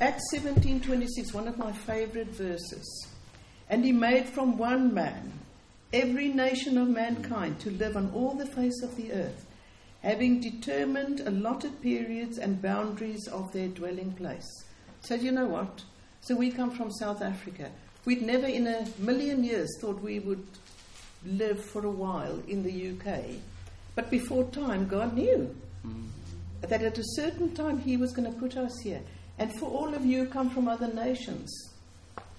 Acts 0.03 0.33
17:26, 0.33 1.35
one 1.35 1.47
of 1.47 1.59
my 1.59 1.73
favorite 1.73 2.35
verses. 2.35 3.07
And 3.69 3.85
he 3.85 3.93
made 3.93 4.25
from 4.25 4.57
one 4.57 4.95
man 4.95 5.33
every 5.93 6.29
nation 6.29 6.79
of 6.79 6.89
mankind 6.89 7.61
to 7.61 7.71
live 7.71 7.99
on 7.99 8.11
all 8.15 8.33
the 8.33 8.47
face 8.47 8.83
of 8.83 8.97
the 8.97 9.13
earth, 9.13 9.45
having 10.03 10.41
determined 10.41 11.21
allotted 11.21 11.83
periods 11.83 12.39
and 12.39 12.63
boundaries 12.63 13.29
of 13.29 13.53
their 13.53 13.69
dwelling 13.69 14.13
place. 14.13 14.49
So, 15.03 15.17
you 15.17 15.33
know 15.33 15.45
what? 15.45 15.85
So, 16.23 16.35
we 16.35 16.51
come 16.51 16.71
from 16.71 16.91
South 16.93 17.21
Africa. 17.21 17.71
We'd 18.07 18.23
never 18.23 18.47
in 18.47 18.67
a 18.69 18.89
million 18.99 19.45
years 19.45 19.69
thought 19.83 20.01
we 20.01 20.19
would 20.19 20.47
live 21.27 21.63
for 21.63 21.85
a 21.85 21.91
while 21.91 22.43
in 22.49 22.63
the 22.63 22.93
UK. 22.93 23.37
But 23.95 24.11
before 24.11 24.45
time, 24.45 24.89
God 24.89 25.15
knew 25.15 25.55
mm. 25.87 26.09
that 26.63 26.83
at 26.83 26.97
a 26.97 27.05
certain 27.05 27.55
time 27.55 27.81
He 27.81 27.99
was 27.99 28.13
going 28.15 28.33
to 28.33 28.41
put 28.41 28.57
us 28.57 28.81
here. 28.83 29.03
And 29.41 29.53
for 29.59 29.71
all 29.71 29.95
of 29.95 30.05
you 30.05 30.27
come 30.27 30.51
from 30.51 30.69
other 30.69 30.93
nations, 30.93 31.51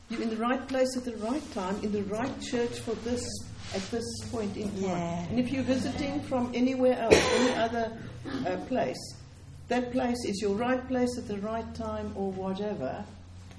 you're 0.10 0.22
in 0.22 0.30
the 0.30 0.38
right 0.38 0.66
place 0.68 0.96
at 0.96 1.04
the 1.04 1.18
right 1.18 1.44
time, 1.54 1.76
in 1.84 1.92
the 1.92 2.04
right 2.04 2.42
church 2.42 2.80
for 2.80 2.94
this 2.96 3.28
at 3.74 3.82
this 3.90 4.06
point 4.32 4.56
in 4.56 4.70
time. 4.70 4.82
Yeah. 4.82 5.26
And 5.30 5.40
if 5.40 5.52
you're 5.52 5.64
visiting 5.64 6.22
from 6.22 6.52
anywhere 6.54 7.00
else, 7.00 7.16
any 7.16 7.56
other 7.56 7.98
uh, 8.46 8.58
place, 8.68 9.16
that 9.68 9.92
place 9.92 10.18
is 10.28 10.42
your 10.42 10.56
right 10.56 10.86
place 10.88 11.18
at 11.18 11.28
the 11.28 11.40
right 11.40 11.74
time 11.74 12.14
or 12.16 12.32
whatever, 12.32 13.04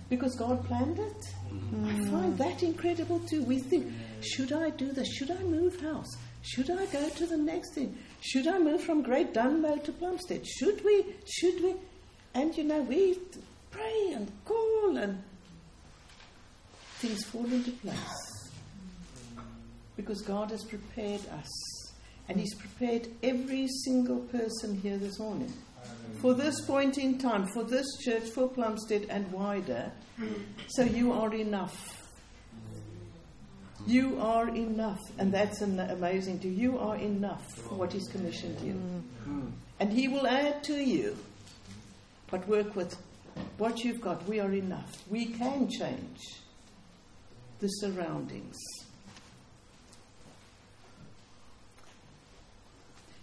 because 0.08 0.37
God 0.37 0.64
planned 0.66 1.00
it. 1.00 1.22
Mm. 1.50 1.87
I 1.87 2.11
find 2.11 2.38
that 2.38 2.62
incredible 2.62 3.18
too. 3.20 3.42
We 3.42 3.58
think, 3.58 3.90
should 4.20 4.52
I 4.52 4.70
do 4.70 4.92
this? 4.92 5.08
Should 5.12 5.30
I 5.30 5.42
move 5.42 5.80
house? 5.80 6.14
Should 6.42 6.70
I 6.70 6.87
go 6.87 7.08
to 7.08 7.26
the 7.26 7.38
next 7.38 7.75
thing? 7.75 7.99
Should 8.20 8.46
I 8.46 8.58
move 8.58 8.82
from 8.82 9.02
Great 9.02 9.32
Dunmow 9.32 9.82
to 9.82 9.92
Plumstead? 9.92 10.46
Should 10.46 10.84
we? 10.84 11.06
Should 11.26 11.62
we? 11.62 11.75
And 12.34 12.56
you 12.56 12.64
know, 12.64 12.82
we 12.82 13.18
pray 13.70 14.12
and 14.14 14.30
call 14.44 14.96
and 14.96 15.22
things 16.98 17.24
fall 17.24 17.44
into 17.44 17.72
place. 17.72 18.50
Because 19.96 20.22
God 20.22 20.50
has 20.50 20.64
prepared 20.64 21.20
us. 21.38 21.48
And 22.28 22.38
He's 22.38 22.54
prepared 22.54 23.08
every 23.22 23.68
single 23.84 24.20
person 24.20 24.80
here 24.80 24.96
this 24.96 25.18
morning. 25.18 25.52
For 26.20 26.34
this 26.34 26.64
point 26.64 26.96
in 26.98 27.18
time, 27.18 27.46
for 27.48 27.64
this 27.64 27.86
church, 28.04 28.30
for 28.30 28.48
Plumstead 28.48 29.06
and 29.10 29.30
wider. 29.32 29.90
So 30.68 30.84
you 30.84 31.12
are 31.12 31.34
enough. 31.34 31.98
You 33.86 34.20
are 34.20 34.48
enough. 34.48 35.00
And 35.18 35.34
that's 35.34 35.60
amazing 35.60 36.38
to 36.40 36.48
you. 36.48 36.72
You 36.72 36.78
are 36.78 36.96
enough 36.96 37.44
for 37.52 37.74
what 37.74 37.92
He's 37.92 38.06
commissioned 38.08 38.60
you. 38.60 38.80
And 39.80 39.92
He 39.92 40.06
will 40.08 40.26
add 40.26 40.62
to 40.64 40.74
you. 40.74 41.16
But 42.32 42.48
work 42.48 42.74
with 42.74 42.96
what 43.58 43.84
you've 43.84 44.00
got. 44.00 44.26
We 44.26 44.40
are 44.40 44.50
enough. 44.52 45.04
We 45.10 45.26
can 45.26 45.68
change 45.68 46.40
the 47.60 47.68
surroundings. 47.68 48.56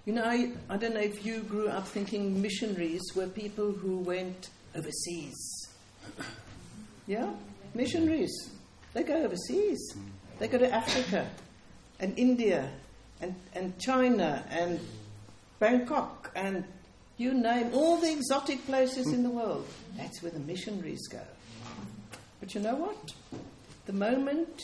You 0.06 0.14
know, 0.14 0.24
I, 0.24 0.52
I 0.70 0.78
don't 0.78 0.94
know 0.94 1.02
if 1.02 1.26
you 1.26 1.42
grew 1.42 1.70
up 1.70 1.88
thinking 1.88 2.40
missionaries 2.40 3.02
were 3.16 3.26
people 3.28 3.72
who 3.72 3.98
went 3.98 4.50
overseas. 4.76 5.68
Yeah? 7.08 7.32
Missionaries. 7.74 8.52
They 8.94 9.02
go 9.02 9.24
overseas. 9.24 9.96
They 10.38 10.48
go 10.48 10.60
to 10.60 10.72
Africa 10.72 11.28
and 12.00 12.18
India 12.18 12.70
and, 13.22 13.34
and 13.54 13.78
China 13.80 14.46
and 14.50 14.80
Bangkok 15.60 16.32
and 16.36 16.64
you 17.20 17.34
name 17.34 17.72
all 17.74 17.98
the 17.98 18.12
exotic 18.12 18.66
places 18.66 19.08
in 19.08 19.24
the 19.24 19.30
world. 19.30 19.68
That's 19.98 20.24
where 20.24 20.32
the 20.32 20.40
missionaries 20.40 21.06
go. 21.10 21.22
But 22.40 22.56
you 22.56 22.62
know 22.62 22.76
what? 22.76 23.12
The 23.86 23.94
moment 23.94 24.62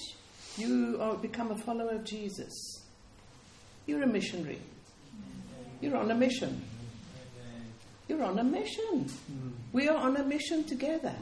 you 0.57 0.97
are, 1.01 1.15
become 1.17 1.51
a 1.51 1.57
follower 1.57 1.95
of 1.95 2.05
Jesus, 2.05 2.81
you're 3.85 4.03
a 4.03 4.07
missionary. 4.07 4.59
You're 5.81 5.97
on 5.97 6.09
a 6.09 6.15
mission. 6.15 6.63
You're 8.07 8.23
on 8.23 8.39
a 8.39 8.43
mission. 8.43 9.11
We 9.73 9.89
are 9.89 9.97
on 9.97 10.15
a 10.15 10.23
mission 10.23 10.63
together. 10.63 11.13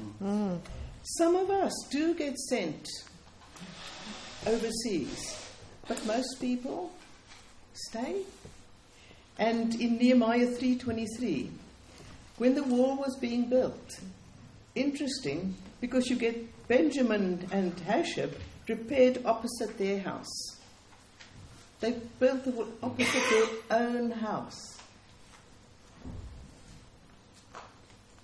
Some 1.02 1.36
of 1.36 1.50
us 1.50 1.74
do 1.90 2.14
get 2.14 2.38
sent 2.38 2.88
overseas, 4.46 5.50
but 5.88 6.06
most 6.06 6.40
people 6.40 6.92
stay. 7.74 8.22
And 9.38 9.74
in 9.76 9.98
Nehemiah 9.98 10.48
3:23, 10.48 11.50
when 12.38 12.56
the 12.56 12.64
wall 12.64 12.98
was 12.98 13.18
being 13.20 13.50
built, 13.50 14.00
interesting 14.76 15.56
because 15.82 16.08
you 16.10 16.16
get 16.16 16.68
Benjamin 16.68 17.48
and 17.52 17.76
Hasshub 17.88 18.34
prepared 18.66 19.26
opposite 19.26 19.78
their 19.78 20.00
house. 20.00 20.58
They 21.80 22.00
built 22.20 22.46
the 22.46 22.52
wall 22.52 22.68
opposite 22.82 23.24
their 23.30 23.80
own 23.80 24.12
house. 24.12 24.78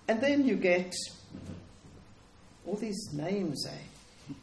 And 0.08 0.22
then 0.22 0.48
you 0.48 0.56
get 0.56 0.94
all 2.66 2.76
these 2.76 3.14
names, 3.14 3.66
eh? 3.68 4.34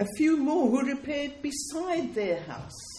A 0.00 0.06
few 0.16 0.36
more 0.36 0.68
who 0.70 0.88
repaired 0.88 1.40
beside 1.40 2.14
their 2.14 2.40
house. 2.42 2.93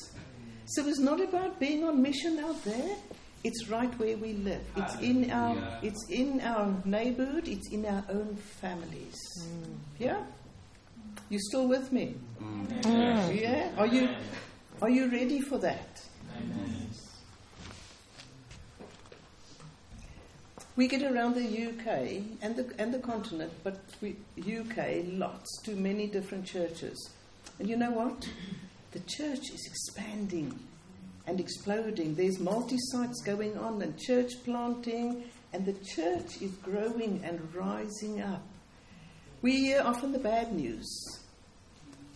So 0.65 0.87
it's 0.87 0.99
not 0.99 1.21
about 1.21 1.59
being 1.59 1.83
on 1.83 2.01
mission 2.01 2.39
out 2.39 2.63
there. 2.63 2.95
It's 3.43 3.69
right 3.69 3.99
where 3.99 4.17
we 4.17 4.33
live. 4.33 4.61
It's 4.75 4.95
in 4.95 5.29
our 5.29 5.55
it's 5.83 6.09
in 6.09 6.41
our 6.41 6.75
neighborhood, 6.83 7.47
it's 7.47 7.71
in 7.71 7.85
our 7.85 8.03
own 8.09 8.35
families. 8.35 9.15
Mm. 9.39 9.75
Yeah? 9.99 10.23
You 11.29 11.39
still 11.39 11.67
with 11.67 11.91
me? 11.91 12.15
Mm. 12.41 13.39
Yeah? 13.39 13.69
Are 13.77 13.85
you 13.85 14.09
are 14.81 14.89
you 14.89 15.11
ready 15.11 15.41
for 15.41 15.59
that? 15.59 16.01
Amen. 16.35 16.75
We 20.75 20.89
get 20.89 21.03
around 21.03 21.35
the 21.35 21.45
UK 21.45 22.21
and 22.41 22.57
the, 22.57 22.69
and 22.77 22.93
the 22.93 22.99
continent, 22.99 23.53
but 23.63 23.79
we, 24.01 24.17
UK 24.37 25.05
lots, 25.05 25.61
to 25.63 25.71
many 25.71 26.05
different 26.05 26.45
churches. 26.45 27.11
And 27.59 27.69
you 27.69 27.77
know 27.77 27.91
what? 27.91 28.27
The 28.95 29.01
church 29.01 29.49
is 29.53 29.67
expanding 29.67 30.57
and 31.27 31.37
exploding. 31.37 32.15
There's 32.15 32.39
multi 32.39 32.77
sites 32.79 33.21
going 33.25 33.57
on 33.57 33.81
and 33.81 33.99
church 33.99 34.31
planting, 34.45 35.25
and 35.51 35.65
the 35.65 35.73
church 35.73 36.41
is 36.41 36.51
growing 36.63 37.19
and 37.21 37.53
rising 37.53 38.21
up. 38.21 38.41
We 39.41 39.57
hear 39.57 39.81
often 39.81 40.13
the 40.13 40.19
bad 40.19 40.53
news, 40.53 40.87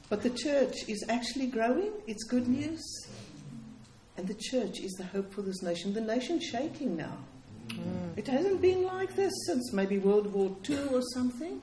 but 0.07 0.23
the 0.23 0.29
church 0.29 0.87
is 0.87 1.03
actually 1.09 1.47
growing. 1.47 1.91
It's 2.07 2.23
good 2.23 2.47
news. 2.47 2.81
And 4.15 4.25
the 4.25 4.37
church 4.39 4.79
is 4.79 4.93
the 4.93 5.03
hope 5.03 5.33
for 5.33 5.41
this 5.41 5.61
nation. 5.61 5.93
The 5.93 5.99
nation's 5.99 6.45
shaking 6.45 6.95
now. 6.95 7.17
Mm. 7.67 8.17
It 8.17 8.27
hasn't 8.29 8.61
been 8.61 8.85
like 8.85 9.17
this 9.17 9.33
since 9.47 9.73
maybe 9.73 9.97
World 9.97 10.31
War 10.31 10.55
II 10.69 10.93
or 10.93 11.01
something. 11.13 11.61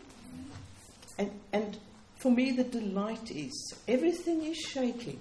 And, 1.16 1.30
and 1.54 1.78
for 2.26 2.32
me, 2.32 2.50
the 2.50 2.64
delight 2.64 3.30
is 3.30 3.72
everything 3.86 4.42
is 4.42 4.56
shaking. 4.56 5.20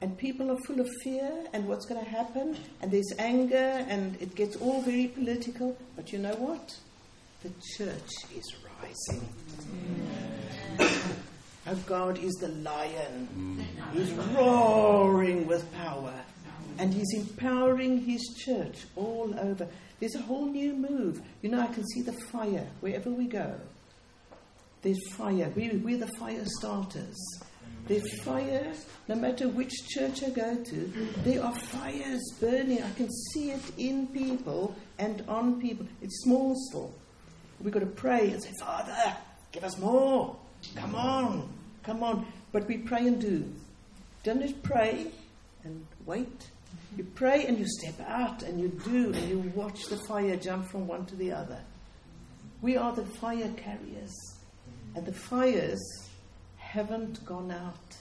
And 0.00 0.16
people 0.16 0.52
are 0.52 0.58
full 0.68 0.78
of 0.78 0.88
fear 1.02 1.32
and 1.52 1.66
what's 1.66 1.84
going 1.84 2.00
to 2.04 2.08
happen, 2.08 2.56
and 2.80 2.92
there's 2.92 3.12
anger, 3.18 3.84
and 3.88 4.16
it 4.22 4.36
gets 4.36 4.54
all 4.54 4.82
very 4.82 5.08
political. 5.08 5.76
But 5.96 6.12
you 6.12 6.20
know 6.20 6.36
what? 6.36 6.76
The 7.42 7.50
church 7.76 8.08
is 8.36 8.54
rising. 8.80 9.28
Our 11.66 11.74
God 11.86 12.18
is 12.18 12.34
the 12.34 12.48
lion. 12.48 13.66
He's 13.92 14.12
roaring 14.12 15.48
with 15.48 15.64
power. 15.74 16.14
And 16.78 16.94
he's 16.94 17.12
empowering 17.14 17.98
his 18.02 18.22
church 18.44 18.84
all 18.94 19.34
over. 19.36 19.66
There's 19.98 20.14
a 20.14 20.22
whole 20.22 20.46
new 20.46 20.74
move. 20.74 21.20
You 21.42 21.50
know, 21.50 21.60
I 21.60 21.66
can 21.66 21.84
see 21.88 22.02
the 22.02 22.12
fire 22.12 22.68
wherever 22.78 23.10
we 23.10 23.26
go. 23.26 23.58
There's 24.82 25.12
fire. 25.12 25.52
We, 25.54 25.70
we're 25.70 25.98
the 25.98 26.12
fire 26.18 26.44
starters. 26.44 27.16
There's 27.86 28.20
fire, 28.22 28.72
no 29.08 29.14
matter 29.14 29.48
which 29.48 29.72
church 29.88 30.22
I 30.22 30.28
go 30.28 30.56
to, 30.56 30.92
there 31.24 31.42
are 31.42 31.54
fires 31.54 32.20
burning. 32.38 32.82
I 32.82 32.90
can 32.92 33.08
see 33.32 33.50
it 33.50 33.62
in 33.78 34.08
people 34.08 34.76
and 34.98 35.24
on 35.26 35.60
people. 35.60 35.86
It's 36.02 36.22
small 36.22 36.54
still. 36.68 36.92
We've 37.60 37.72
got 37.72 37.80
to 37.80 37.86
pray 37.86 38.30
and 38.30 38.42
say, 38.42 38.52
Father, 38.60 39.16
give 39.52 39.64
us 39.64 39.78
more. 39.78 40.36
Come 40.76 40.94
on, 40.94 41.48
come 41.82 42.02
on. 42.02 42.26
But 42.52 42.68
we 42.68 42.76
pray 42.76 43.06
and 43.06 43.20
do. 43.20 43.50
Don't 44.22 44.42
just 44.42 44.62
pray 44.62 45.06
and 45.64 45.86
wait. 46.04 46.50
You 46.96 47.04
pray 47.14 47.46
and 47.46 47.58
you 47.58 47.66
step 47.66 48.00
out 48.06 48.42
and 48.42 48.60
you 48.60 48.68
do 48.84 49.12
and 49.12 49.28
you 49.28 49.52
watch 49.54 49.86
the 49.86 49.96
fire 50.06 50.36
jump 50.36 50.70
from 50.70 50.86
one 50.86 51.06
to 51.06 51.16
the 51.16 51.32
other. 51.32 51.60
We 52.60 52.76
are 52.76 52.94
the 52.94 53.06
fire 53.06 53.50
carriers. 53.56 54.37
And 54.98 55.06
the 55.06 55.12
fires 55.12 56.08
haven't 56.56 57.24
gone 57.24 57.52
out. 57.52 57.96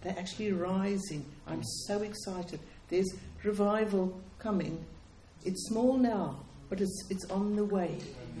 They're 0.00 0.18
actually 0.18 0.52
rising. 0.52 1.26
I'm 1.46 1.62
so 1.62 2.00
excited. 2.00 2.58
There's 2.88 3.12
revival 3.44 4.18
coming. 4.38 4.82
It's 5.44 5.68
small 5.68 5.98
now, 5.98 6.38
but 6.70 6.80
it's, 6.80 7.04
it's 7.10 7.26
on 7.26 7.54
the 7.54 7.66
way. 7.66 7.98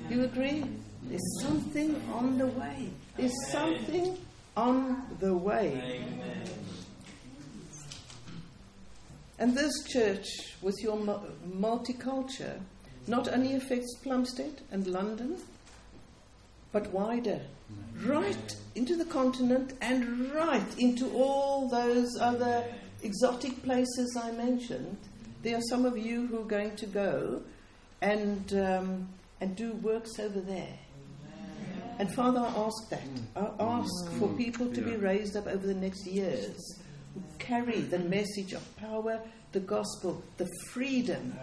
Do 0.08 0.14
you 0.14 0.24
agree? 0.24 0.64
There's 1.02 1.42
something 1.42 2.02
on 2.14 2.38
the 2.38 2.46
way. 2.46 2.88
There's 3.18 3.50
something 3.50 4.16
on 4.56 5.02
the 5.20 5.36
way. 5.36 6.02
And 9.38 9.54
this 9.54 9.84
church, 9.84 10.26
with 10.62 10.76
your 10.82 10.96
multicultural, 11.46 12.58
not 13.06 13.28
only 13.28 13.54
affects 13.54 13.94
Plumstead 14.02 14.62
and 14.70 14.86
London, 14.86 15.36
but 16.72 16.90
wider 16.90 17.40
right 18.04 18.56
into 18.74 18.96
the 18.96 19.04
continent 19.04 19.72
and 19.80 20.32
right 20.32 20.78
into 20.78 21.10
all 21.12 21.68
those 21.68 22.16
other 22.20 22.64
exotic 23.02 23.62
places 23.62 24.16
I 24.20 24.30
mentioned. 24.32 24.96
There 25.42 25.56
are 25.56 25.62
some 25.68 25.84
of 25.84 25.96
you 25.98 26.26
who 26.26 26.40
are 26.40 26.48
going 26.48 26.76
to 26.76 26.86
go 26.86 27.42
and, 28.00 28.52
um, 28.54 29.08
and 29.40 29.56
do 29.56 29.72
works 29.72 30.18
over 30.18 30.40
there. 30.40 30.78
And 31.98 32.12
Father, 32.14 32.40
I 32.40 32.46
ask 32.46 32.88
that. 32.90 33.02
I 33.34 33.50
ask 33.58 34.12
for 34.18 34.28
people 34.28 34.72
to 34.72 34.80
be 34.80 34.94
raised 34.96 35.36
up 35.36 35.48
over 35.48 35.66
the 35.66 35.74
next 35.74 36.06
years 36.06 36.80
who 37.14 37.22
carry 37.40 37.80
the 37.80 37.98
message 37.98 38.52
of 38.52 38.76
power, 38.76 39.20
the 39.50 39.60
gospel, 39.60 40.22
the 40.36 40.48
freedom, 40.70 41.36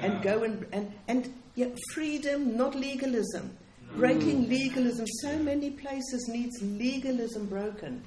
and 0.00 0.22
go 0.22 0.44
and, 0.44 0.64
and, 0.70 0.92
and 1.08 1.34
yeah, 1.56 1.70
freedom, 1.92 2.56
not 2.56 2.76
legalism 2.76 3.56
breaking 3.96 4.48
legalism. 4.48 5.06
So 5.20 5.38
many 5.38 5.70
places 5.70 6.28
needs 6.28 6.60
legalism 6.62 7.46
broken. 7.46 8.02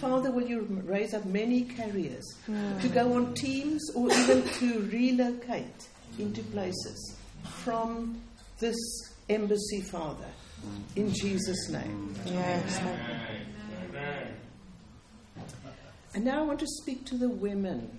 Father, 0.00 0.30
will 0.30 0.46
you 0.46 0.66
raise 0.84 1.14
up 1.14 1.24
many 1.24 1.62
carriers 1.62 2.24
to 2.46 2.88
go 2.88 3.14
on 3.14 3.34
teams 3.34 3.82
or 3.94 4.12
even 4.12 4.42
to 4.42 4.80
relocate 4.92 5.88
into 6.18 6.42
places 6.42 7.16
from 7.44 8.20
this 8.58 8.76
embassy, 9.28 9.80
Father, 9.82 10.28
in 10.96 11.12
Jesus' 11.12 11.68
name. 11.68 12.14
Yes. 12.26 12.80
And 16.14 16.24
now 16.24 16.42
I 16.42 16.46
want 16.46 16.60
to 16.60 16.66
speak 16.66 17.04
to 17.06 17.16
the 17.16 17.28
women. 17.28 17.98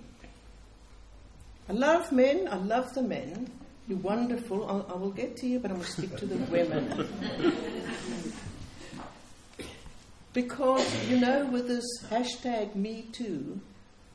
I 1.68 1.72
love 1.72 2.10
men, 2.12 2.48
I 2.50 2.56
love 2.56 2.92
the 2.94 3.02
men, 3.02 3.50
you're 3.90 3.98
wonderful. 3.98 4.68
I'll, 4.68 4.86
I 4.88 4.96
will 4.96 5.10
get 5.10 5.36
to 5.38 5.48
you, 5.48 5.58
but 5.58 5.72
I'm 5.72 5.78
going 5.78 5.86
to 5.86 5.92
speak 5.92 6.16
to 6.18 6.26
the 6.26 6.36
women. 6.50 7.08
because, 10.32 11.08
you 11.08 11.18
know, 11.18 11.46
with 11.46 11.66
this 11.66 11.84
hashtag 12.08 12.76
Me 12.76 13.06
Too 13.10 13.60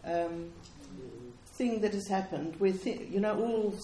um, 0.05 0.49
thing 1.57 1.81
that 1.81 1.93
has 1.93 2.07
happened, 2.07 2.55
where, 2.57 2.71
th- 2.71 3.09
you 3.09 3.19
know, 3.19 3.37
all 3.37 3.77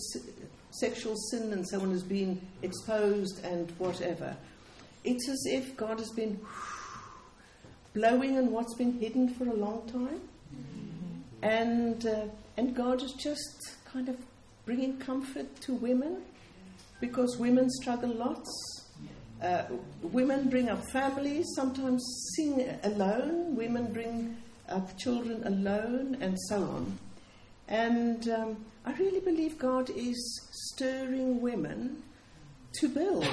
sexual 0.70 1.18
sin 1.30 1.52
and 1.52 1.68
so 1.68 1.82
on 1.82 1.92
has 1.92 2.04
been 2.04 2.42
exposed 2.62 3.44
and 3.44 3.70
whatever, 3.78 4.38
it's 5.04 5.28
as 5.28 5.44
if 5.48 5.76
God 5.76 6.00
has 6.00 6.12
been 6.12 6.40
blowing 7.94 8.38
on 8.38 8.52
what's 8.52 8.76
been 8.76 8.98
hidden 8.98 9.34
for 9.34 9.44
a 9.44 9.54
long 9.54 9.86
time. 9.92 10.22
And, 11.42 12.06
uh, 12.06 12.28
and 12.56 12.74
God 12.74 13.04
is 13.04 13.12
just 13.14 13.76
kind 13.84 14.08
of 14.08 14.16
bringing 14.66 14.98
comfort 14.98 15.60
to 15.62 15.74
women 15.74 16.22
because 17.00 17.38
women 17.38 17.70
struggle 17.70 18.14
lots. 18.14 18.50
Uh, 19.42 19.64
women 20.04 20.50
bring 20.50 20.70
up 20.70 20.84
families, 20.92 21.48
sometimes 21.56 22.04
sing 22.36 22.64
alone, 22.84 23.56
women 23.56 23.92
bring 23.92 24.38
up 24.70 24.96
children 24.98 25.44
alone, 25.46 26.16
and 26.22 26.38
so 26.48 26.58
on. 26.58 26.98
And 27.68 28.30
um, 28.30 28.66
I 28.86 28.94
really 28.94 29.20
believe 29.20 29.58
God 29.58 29.90
is 29.90 30.50
stirring 30.52 31.42
women 31.42 32.04
to 32.80 32.88
build. 32.88 33.26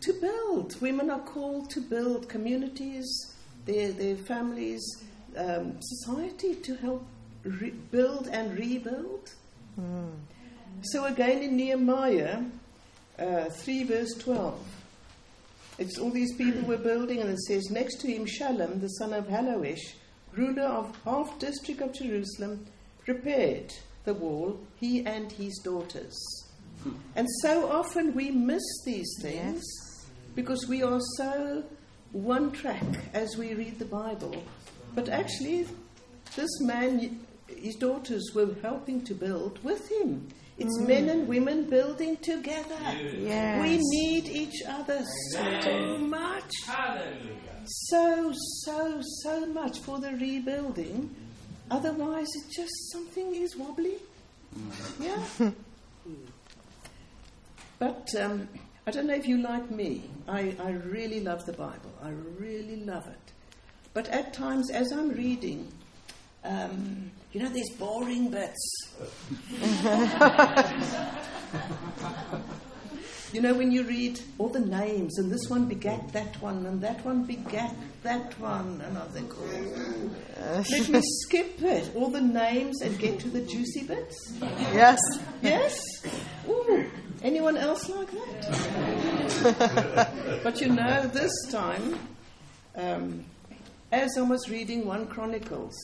To 0.00 0.12
build. 0.20 0.80
Women 0.80 1.10
are 1.10 1.20
called 1.20 1.68
to 1.70 1.80
build 1.80 2.28
communities, 2.28 3.34
their, 3.66 3.92
their 3.92 4.16
families, 4.16 4.82
um, 5.36 5.76
society 5.80 6.54
to 6.54 6.76
help 6.76 7.06
re- 7.44 7.70
build 7.90 8.28
and 8.28 8.58
rebuild. 8.58 9.32
Mm. 9.78 10.12
So 10.82 11.04
again 11.04 11.42
in 11.42 11.56
Nehemiah 11.56 12.42
uh, 13.18 13.44
3 13.46 13.84
verse 13.84 14.14
12, 14.18 14.58
it's 15.78 15.98
all 15.98 16.10
these 16.10 16.34
people 16.36 16.62
were 16.62 16.78
building, 16.78 17.20
and 17.20 17.30
it 17.30 17.40
says, 17.40 17.70
Next 17.70 18.00
to 18.00 18.06
him, 18.06 18.24
Shallum, 18.24 18.80
the 18.80 18.88
son 18.88 19.12
of 19.12 19.26
Hallohesh, 19.26 19.92
ruler 20.32 20.62
of 20.62 20.96
half 21.04 21.38
district 21.38 21.82
of 21.82 21.92
Jerusalem, 21.92 22.66
repaired 23.06 23.72
the 24.04 24.14
wall, 24.14 24.58
he 24.76 25.04
and 25.04 25.30
his 25.30 25.58
daughters. 25.58 26.16
And 27.14 27.26
so 27.42 27.70
often 27.70 28.14
we 28.14 28.30
miss 28.30 28.62
these 28.84 29.12
things 29.20 29.62
yes. 29.64 30.06
because 30.34 30.66
we 30.68 30.82
are 30.82 31.00
so 31.16 31.64
one 32.12 32.52
track 32.52 32.84
as 33.12 33.36
we 33.36 33.54
read 33.54 33.78
the 33.78 33.86
Bible. 33.86 34.42
But 34.94 35.08
actually, 35.08 35.66
this 36.36 36.60
man 36.60 37.25
his 37.48 37.76
daughters 37.76 38.30
were 38.34 38.54
helping 38.62 39.02
to 39.04 39.14
build 39.14 39.62
with 39.62 39.90
him. 39.90 40.28
It's 40.58 40.78
mm. 40.78 40.88
men 40.88 41.08
and 41.08 41.28
women 41.28 41.68
building 41.68 42.16
together. 42.18 42.76
Yes. 43.18 43.62
We 43.62 43.78
need 43.78 44.26
each 44.26 44.62
other 44.66 45.04
so 45.32 45.98
much. 45.98 46.52
Hallelujah. 46.66 47.62
So, 47.66 48.32
so, 48.64 49.00
so 49.22 49.46
much 49.46 49.80
for 49.80 49.98
the 49.98 50.12
rebuilding. 50.12 51.14
Otherwise, 51.70 52.28
it's 52.34 52.56
just 52.56 52.72
something 52.92 53.34
is 53.34 53.56
wobbly. 53.56 53.96
Yeah. 55.00 55.22
but 57.78 58.08
um, 58.18 58.48
I 58.86 58.92
don't 58.92 59.06
know 59.06 59.14
if 59.14 59.26
you 59.26 59.42
like 59.42 59.70
me. 59.70 60.08
I, 60.28 60.56
I 60.62 60.70
really 60.70 61.20
love 61.20 61.44
the 61.44 61.52
Bible. 61.52 61.92
I 62.02 62.10
really 62.10 62.76
love 62.76 63.06
it. 63.08 63.32
But 63.92 64.08
at 64.08 64.32
times, 64.32 64.70
as 64.70 64.92
I'm 64.92 65.10
reading, 65.10 65.72
um, 66.46 67.10
you 67.32 67.42
know, 67.42 67.48
these 67.48 67.70
boring 67.76 68.30
bits. 68.30 68.94
you 73.32 73.40
know, 73.42 73.52
when 73.52 73.72
you 73.72 73.82
read 73.82 74.20
all 74.38 74.48
the 74.48 74.60
names, 74.60 75.18
and 75.18 75.30
this 75.30 75.50
one 75.50 75.66
begat 75.66 76.12
that 76.12 76.40
one, 76.40 76.64
and 76.66 76.80
that 76.80 77.04
one 77.04 77.24
begat 77.24 77.74
that 78.02 78.38
one, 78.40 78.80
and 78.86 78.96
I 78.96 79.04
think, 79.06 79.32
oh, 79.36 80.62
let 80.70 80.88
me 80.88 81.00
skip 81.02 81.60
it, 81.60 81.90
all 81.94 82.08
the 82.08 82.20
names, 82.20 82.80
and 82.82 82.96
get 82.98 83.18
to 83.20 83.28
the 83.28 83.42
juicy 83.42 83.82
bits. 83.82 84.32
Yes. 84.72 84.98
Yes? 85.42 85.82
Ooh. 86.48 86.86
Anyone 87.22 87.56
else 87.56 87.88
like 87.88 88.10
that? 88.12 90.10
but 90.44 90.60
you 90.60 90.68
know, 90.68 91.06
this 91.08 91.32
time, 91.50 91.98
um, 92.76 93.24
as 93.90 94.16
I 94.16 94.20
was 94.22 94.48
reading 94.48 94.86
1 94.86 95.08
Chronicles, 95.08 95.74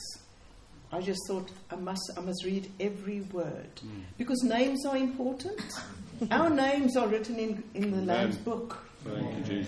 I 0.93 1.01
just 1.01 1.21
thought 1.27 1.49
I 1.71 1.77
must, 1.77 2.03
I 2.17 2.21
must 2.21 2.45
read 2.45 2.71
every 2.79 3.23
word 3.33 3.75
mm. 3.77 4.03
because 4.19 4.43
names 4.43 4.85
are 4.85 4.97
important. 4.97 5.61
Our 6.31 6.51
names 6.51 6.97
are 6.97 7.09
written 7.09 7.39
in, 7.39 7.65
in 7.75 7.91
the 7.91 8.03
Lamb's 8.03 8.37
book. 8.37 8.85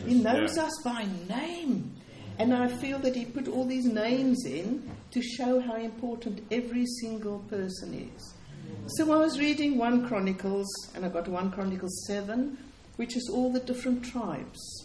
He 0.07 0.15
knows 0.15 0.57
yeah. 0.57 0.65
us 0.65 0.73
by 0.85 1.07
name. 1.29 1.93
And 2.39 2.53
I 2.53 2.69
feel 2.69 2.99
that 3.01 3.17
he 3.17 3.25
put 3.25 3.49
all 3.49 3.65
these 3.65 3.87
names 3.87 4.45
in 4.45 4.89
to 5.13 5.23
show 5.23 5.61
how 5.61 5.77
important 5.77 6.43
every 6.51 6.85
single 7.01 7.39
person 7.51 8.11
is. 8.17 8.35
So 8.99 9.13
I 9.13 9.17
was 9.17 9.39
reading 9.39 9.79
1 9.79 10.09
Chronicles, 10.09 10.67
and 10.95 11.05
I 11.05 11.09
got 11.09 11.29
1 11.29 11.53
Chronicles 11.53 12.05
7, 12.07 12.59
which 12.97 13.17
is 13.17 13.31
all 13.33 13.53
the 13.53 13.61
different 13.61 14.05
tribes. 14.05 14.84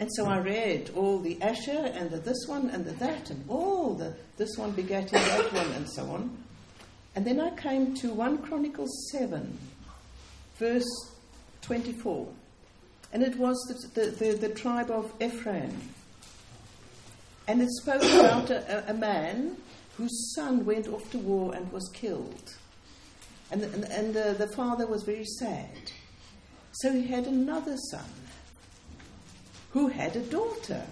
And 0.00 0.10
so 0.14 0.24
I 0.24 0.38
read 0.38 0.90
all 0.96 1.18
the 1.18 1.40
Asher 1.42 1.92
and 1.94 2.10
the 2.10 2.16
this 2.16 2.46
one 2.46 2.70
and 2.70 2.86
the 2.86 2.92
that 2.92 3.28
and 3.28 3.44
all 3.50 3.92
the 3.92 4.16
this 4.38 4.56
one 4.56 4.72
begatting 4.72 5.10
that 5.10 5.52
one 5.52 5.70
and 5.72 5.88
so 5.88 6.04
on. 6.06 6.38
And 7.14 7.26
then 7.26 7.38
I 7.38 7.50
came 7.50 7.94
to 7.96 8.08
1 8.08 8.38
Chronicles 8.38 9.10
7, 9.12 9.58
verse 10.56 10.88
24. 11.60 12.28
And 13.12 13.22
it 13.22 13.36
was 13.36 13.56
the, 13.94 14.00
the, 14.00 14.10
the, 14.10 14.32
the 14.48 14.48
tribe 14.48 14.90
of 14.90 15.12
Ephraim. 15.20 15.76
And 17.46 17.60
it 17.60 17.68
spoke 17.70 18.02
about 18.02 18.48
a, 18.48 18.90
a, 18.90 18.94
man 18.94 19.56
whose 19.98 20.34
son 20.34 20.64
went 20.64 20.88
off 20.88 21.10
to 21.10 21.18
war 21.18 21.54
and 21.54 21.70
was 21.72 21.90
killed. 21.92 22.54
And, 23.50 23.64
and, 23.64 23.84
and 23.84 24.14
the, 24.14 24.34
the 24.38 24.48
father 24.54 24.86
was 24.86 25.02
very 25.02 25.26
sad. 25.26 25.90
So 26.72 26.92
he 26.92 27.08
had 27.08 27.26
another 27.26 27.76
son 27.90 28.06
who 29.72 29.88
had 29.88 30.16
a 30.16 30.20
daughter. 30.20 30.82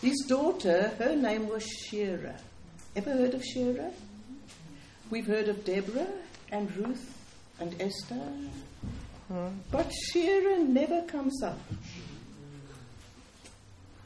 His 0.00 0.24
daughter, 0.28 0.92
her 0.98 1.16
name 1.16 1.48
was 1.48 1.64
Sheerah. 1.64 2.38
Ever 2.96 3.10
heard 3.10 3.34
of 3.34 3.42
Sheerah? 3.42 3.92
We've 5.10 5.26
heard 5.26 5.48
of 5.48 5.64
Deborah 5.64 6.06
and 6.52 6.74
Ruth 6.76 7.14
and 7.60 7.74
Esther. 7.80 8.20
But 9.70 9.90
Sheerah 10.12 10.66
never 10.66 11.02
comes 11.02 11.42
up. 11.42 11.58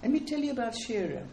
Let 0.02 0.10
me 0.10 0.20
tell 0.20 0.40
you 0.40 0.50
about 0.52 0.74
Sheerah. 0.74 1.26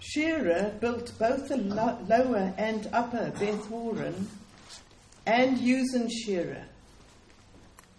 Sheerah 0.00 0.78
built 0.80 1.12
both 1.18 1.48
the 1.48 1.56
lo- 1.56 1.98
lower 2.08 2.52
and 2.58 2.88
upper 2.92 3.30
Beth 3.38 3.66
Horon 3.68 4.28
and 5.24 5.58
Uzzen 5.58 6.10
Sheerah. 6.10 6.64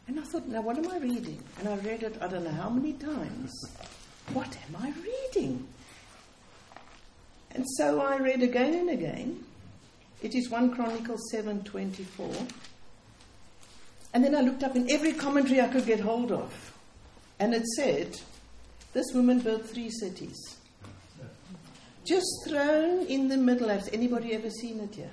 And 0.08 0.20
I 0.20 0.24
thought, 0.24 0.48
now 0.48 0.62
what 0.62 0.78
am 0.78 0.90
I 0.90 0.98
reading? 0.98 1.42
And 1.60 1.70
I 1.70 1.76
read 1.78 2.04
it, 2.04 2.18
I 2.22 2.28
don't 2.28 2.44
know 2.44 2.52
how 2.52 2.70
many 2.70 2.94
times. 2.94 3.52
What 4.34 4.58
am 4.68 4.82
I 4.82 4.94
reading? 5.02 5.68
And 7.52 7.66
so 7.78 8.02
I 8.02 8.18
read 8.18 8.42
again 8.42 8.74
and 8.74 8.90
again. 8.90 9.44
It 10.22 10.36
is 10.36 10.50
1 10.50 10.74
Chronicles 10.76 11.22
7.24. 11.34 12.52
And 14.14 14.24
then 14.24 14.36
I 14.36 14.42
looked 14.42 14.64
up 14.64 14.76
in 14.76 14.92
every 14.92 15.14
commentary 15.14 15.62
I 15.62 15.68
could 15.68 15.86
get 15.86 16.00
hold 16.00 16.32
of. 16.32 16.74
And 17.40 17.54
it 17.54 17.66
said, 17.76 18.20
this 18.94 19.12
woman 19.14 19.40
built 19.40 19.66
three 19.66 19.90
cities. 19.90 20.58
Just 22.06 22.28
thrown 22.48 23.06
in 23.08 23.28
the 23.28 23.38
middle. 23.38 23.70
Has 23.70 23.90
anybody 23.92 24.34
ever 24.34 24.50
seen 24.50 24.80
it 24.82 24.96
here? 24.96 25.12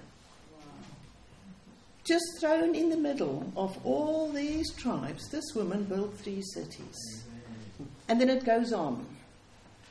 Just 2.10 2.40
thrown 2.40 2.74
in 2.74 2.88
the 2.90 2.96
middle 2.96 3.52
of 3.56 3.78
all 3.86 4.32
these 4.32 4.72
tribes, 4.72 5.28
this 5.30 5.54
woman 5.54 5.84
built 5.84 6.12
three 6.18 6.42
cities. 6.42 7.22
And 8.08 8.20
then 8.20 8.28
it 8.28 8.44
goes 8.44 8.72
on. 8.72 9.06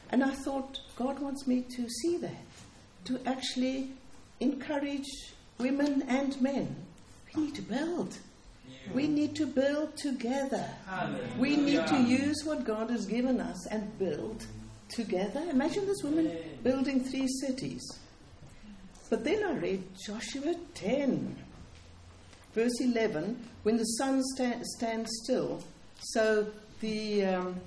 And 0.10 0.22
I 0.22 0.32
thought, 0.32 0.80
God 0.98 1.20
wants 1.20 1.48
me 1.48 1.62
to 1.78 1.88
see 1.88 2.18
that, 2.18 2.46
to 3.06 3.22
actually 3.26 3.92
encourage 4.42 5.08
women 5.60 6.04
and 6.10 6.42
men. 6.42 6.76
We 7.34 7.44
need 7.44 7.56
to 7.56 7.62
build. 7.62 8.18
We 8.94 9.08
need 9.08 9.34
to 9.38 9.46
build 9.46 9.96
together. 9.96 10.70
We 11.38 11.56
need 11.56 11.88
to 11.88 12.02
use 12.02 12.44
what 12.44 12.66
God 12.66 12.90
has 12.90 13.06
given 13.06 13.40
us 13.40 13.66
and 13.68 13.98
build 13.98 14.46
together. 14.90 15.40
Imagine 15.50 15.86
this 15.86 16.04
woman 16.04 16.36
building 16.64 17.02
three 17.02 17.30
cities. 17.40 17.82
But 19.10 19.24
then 19.24 19.42
I 19.42 19.54
read 19.54 19.84
Joshua 20.06 20.54
10, 20.74 21.46
verse 22.54 22.80
11, 22.82 23.48
when 23.64 23.78
the 23.78 23.84
sun 23.84 24.24
sta- 24.24 24.64
stands 24.64 25.10
still. 25.24 25.64
So 26.00 26.48
the 26.82 27.26
um, 27.26 27.60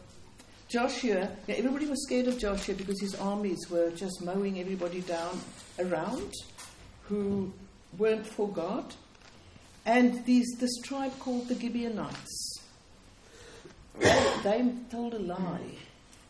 Joshua, 0.68 1.28
yeah, 1.46 1.54
everybody 1.56 1.86
was 1.86 2.02
scared 2.04 2.28
of 2.28 2.38
Joshua 2.38 2.74
because 2.74 3.00
his 3.00 3.14
armies 3.16 3.68
were 3.70 3.90
just 3.90 4.24
mowing 4.24 4.58
everybody 4.58 5.00
down 5.02 5.38
around 5.78 6.32
who 7.08 7.52
weren't 7.98 8.26
for 8.26 8.48
God. 8.48 8.94
And 9.84 10.24
these, 10.24 10.46
this 10.58 10.74
tribe 10.82 11.18
called 11.18 11.48
the 11.48 11.58
Gibeonites, 11.58 12.60
they, 13.98 14.32
they 14.44 14.72
told 14.90 15.14
a 15.14 15.18
lie. 15.18 15.76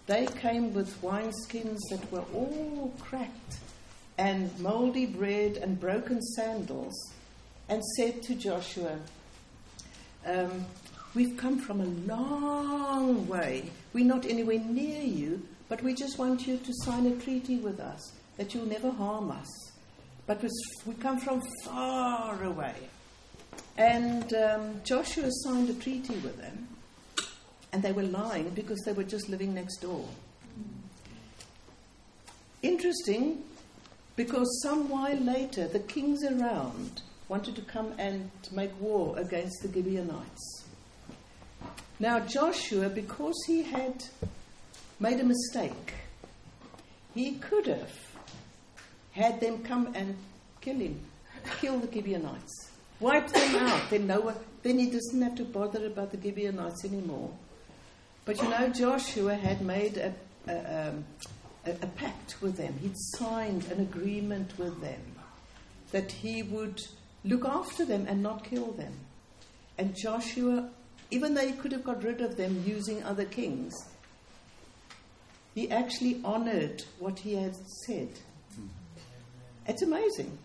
They 0.07 0.27
came 0.27 0.75
with 0.75 1.01
wineskins 1.03 1.79
that 1.91 2.11
were 2.11 2.25
all 2.35 2.93
cracked 2.99 3.59
and 4.19 4.59
moldy 4.59 5.07
bread 5.07 5.57
and 5.57 5.79
broken 5.79 6.21
sandals 6.21 7.13
and 7.73 7.83
said 7.97 8.23
to 8.23 8.35
Joshua, 8.35 8.99
um, 10.27 10.67
We've 11.15 11.37
come 11.39 11.59
from 11.59 11.81
a 11.81 11.85
long 11.85 13.27
way. 13.27 13.71
We're 13.95 14.05
not 14.05 14.27
anywhere 14.27 14.59
near 14.59 15.01
you, 15.01 15.43
but 15.71 15.83
we 15.83 15.95
just 15.95 16.19
want 16.19 16.47
you 16.47 16.59
to 16.59 16.73
sign 16.85 17.07
a 17.07 17.17
treaty 17.17 17.57
with 17.57 17.81
us 17.81 18.13
that 18.37 18.55
you'll 18.55 18.67
never 18.67 18.91
harm 18.91 19.31
us. 19.31 19.49
But 20.27 20.43
we 20.87 20.95
come 20.95 21.19
from 21.19 21.43
far 21.65 22.43
away. 22.45 22.75
And 23.79 24.33
um, 24.35 24.81
Joshua 24.85 25.31
signed 25.31 25.71
a 25.71 25.75
treaty 25.75 26.17
with 26.17 26.39
them, 26.39 26.69
and 27.73 27.83
they 27.83 27.93
were 27.93 28.03
lying 28.03 28.51
because 28.51 28.81
they 28.85 28.93
were 28.93 29.05
just 29.05 29.31
living 29.31 29.55
next 29.55 29.79
door. 29.79 30.07
Interesting, 32.63 33.43
because 34.17 34.63
some 34.63 34.91
while 34.91 35.17
later, 35.17 35.69
the 35.69 35.81
kings 35.81 36.23
around 36.23 37.03
wanted 37.33 37.57
to 37.57 37.63
come 37.63 37.95
and 37.97 38.31
make 38.51 38.79
war 38.79 39.19
against 39.19 39.63
the 39.63 39.73
Gibeonites. 39.73 40.65
Now, 41.99 42.21
Joshua, 42.21 42.91
because 42.91 43.37
he 43.47 43.63
had 43.63 44.05
made 45.01 45.19
a 45.19 45.25
mistake, 45.25 45.95
he 47.15 47.37
could 47.37 47.67
have 47.69 47.91
had 49.13 49.41
them 49.41 49.63
come 49.63 49.93
and 49.95 50.15
kill 50.61 50.77
him, 50.77 51.01
kill 51.59 51.79
the 51.79 51.91
Gibeonites, 51.91 52.71
wipe 53.01 53.29
them 53.29 53.57
out. 53.57 53.89
Then, 53.89 54.07
no 54.07 54.21
one, 54.21 54.37
then 54.63 54.79
he 54.79 54.91
doesn't 54.91 55.23
have 55.23 55.37
to 55.37 55.45
bother 55.45 55.87
about 55.87 56.11
the 56.11 56.21
Gibeonites 56.21 56.85
anymore. 56.85 57.31
But 58.27 58.43
you 58.43 58.51
know, 58.51 58.69
Joshua 58.69 59.37
had 59.37 59.63
made 59.63 59.97
a, 59.97 60.13
a, 60.49 60.89
um, 60.89 61.05
a, 61.65 61.71
a 61.71 61.87
pact 61.97 62.43
with 62.43 62.59
them, 62.59 62.75
he'd 62.83 62.99
signed 63.17 63.65
an 63.73 63.81
agreement 63.81 64.59
with 64.59 64.83
them 64.83 65.01
that 65.93 66.11
he 66.11 66.43
would 66.43 66.79
look 67.25 67.45
after 67.45 67.85
them 67.85 68.07
and 68.09 68.23
not 68.23 68.45
kill 68.45 68.73
them. 68.73 68.93
And 69.79 69.97
Joshua 69.97 70.69
even 71.13 71.35
though 71.35 71.47
he 71.47 71.53
could 71.53 71.73
have 71.73 71.85
got 71.85 72.03
rid 72.03 72.23
of 72.23 72.39
them 72.39 72.65
using 72.67 73.05
other 73.05 73.27
kings, 73.27 73.75
he 75.55 75.71
actually 75.71 76.19
honored 76.25 76.83
what 76.99 77.19
he 77.19 77.35
had 77.35 77.55
said. 77.87 78.09
It's 79.67 79.83
amazing. 79.83 80.39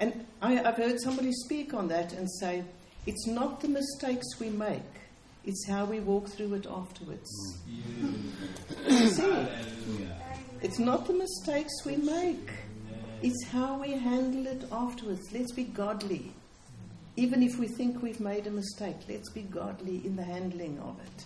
And 0.00 0.24
I, 0.40 0.54
have 0.54 0.76
heard 0.76 0.98
somebody 1.00 1.32
speak 1.32 1.74
on 1.74 1.88
that 1.88 2.14
and 2.14 2.26
say, 2.40 2.64
it's 3.04 3.26
not 3.26 3.60
the 3.60 3.68
mistakes 3.68 4.26
we 4.40 4.48
make, 4.48 4.80
it's 5.44 5.68
how 5.68 5.84
we 5.84 6.00
walk 6.00 6.28
through 6.28 6.54
it 6.54 6.66
afterwards. 6.66 7.30
Mm. 7.68 9.08
See? 9.10 10.08
It's 10.62 10.78
not 10.78 11.06
the 11.06 11.12
mistakes 11.12 11.72
we 11.84 11.96
make, 11.96 12.50
it's 13.22 13.44
how 13.48 13.78
we 13.78 13.92
handle 13.92 14.46
it 14.46 14.64
afterwards. 14.70 15.32
Let's 15.32 15.52
be 15.52 15.64
godly. 15.64 16.32
Even 17.16 17.42
if 17.42 17.58
we 17.58 17.66
think 17.66 18.02
we've 18.02 18.20
made 18.20 18.46
a 18.46 18.50
mistake, 18.50 18.96
let's 19.08 19.30
be 19.30 19.42
godly 19.42 20.04
in 20.06 20.16
the 20.16 20.24
handling 20.24 20.78
of 20.78 20.98
it. 21.00 21.24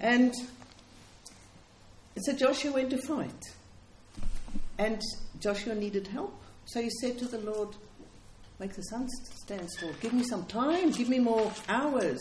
And 0.00 0.34
so 2.16 2.32
Joshua 2.32 2.72
went 2.72 2.90
to 2.90 2.98
fight. 2.98 3.44
And 4.78 5.00
Joshua 5.38 5.74
needed 5.74 6.06
help. 6.06 6.34
So 6.66 6.80
he 6.80 6.90
said 7.00 7.18
to 7.18 7.26
the 7.26 7.38
Lord, 7.38 7.68
Make 8.58 8.74
the 8.74 8.82
sun 8.82 9.08
stand 9.42 9.68
still. 9.70 9.92
Give 10.00 10.12
me 10.12 10.22
some 10.22 10.44
time. 10.46 10.92
Give 10.92 11.08
me 11.08 11.18
more 11.18 11.52
hours. 11.68 12.20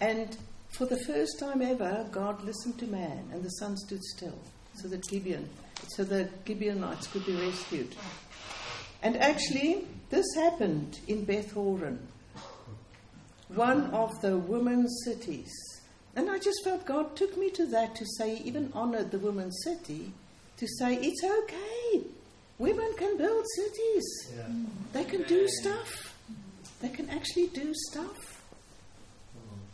And 0.00 0.36
for 0.76 0.84
the 0.84 0.98
first 0.98 1.38
time 1.40 1.62
ever, 1.62 2.06
God 2.10 2.44
listened 2.44 2.78
to 2.80 2.86
man, 2.86 3.30
and 3.32 3.42
the 3.42 3.48
sun 3.48 3.76
stood 3.78 4.02
still, 4.04 4.38
so 4.74 4.88
that 4.88 5.08
Gibeon, 5.08 5.48
so 5.88 6.04
the 6.04 6.28
Gibeonites 6.46 7.06
could 7.08 7.24
be 7.26 7.34
rescued. 7.34 7.94
And 9.02 9.16
actually, 9.16 9.86
this 10.10 10.26
happened 10.34 10.98
in 11.06 11.24
Beth 11.24 11.52
Horon, 11.52 12.06
one 13.48 13.90
of 13.90 14.20
the 14.20 14.36
women's 14.36 14.94
cities. 15.04 15.52
And 16.14 16.30
I 16.30 16.38
just 16.38 16.64
felt 16.64 16.86
God 16.86 17.14
took 17.14 17.36
me 17.36 17.50
to 17.50 17.66
that 17.66 17.94
to 17.96 18.06
say, 18.18 18.38
even 18.38 18.72
honored 18.74 19.10
the 19.10 19.18
women's 19.18 19.58
city, 19.64 20.12
to 20.56 20.66
say, 20.78 20.94
it's 20.94 21.22
okay. 21.22 22.06
Women 22.58 22.90
can 22.96 23.18
build 23.18 23.44
cities, 23.54 24.32
yeah. 24.34 24.44
they 24.94 25.04
can 25.04 25.24
do 25.24 25.46
stuff, 25.46 26.14
they 26.80 26.88
can 26.88 27.10
actually 27.10 27.48
do 27.48 27.72
stuff. 27.90 28.42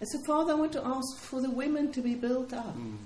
And 0.01 0.09
so, 0.09 0.19
Father, 0.27 0.53
I 0.53 0.57
want 0.57 0.73
to 0.73 0.85
ask 0.85 1.19
for 1.19 1.41
the 1.41 1.51
women 1.51 1.93
to 1.93 2.03
be 2.03 2.17
built 2.17 2.53
up. 2.53 2.77
Mm. 2.77 2.97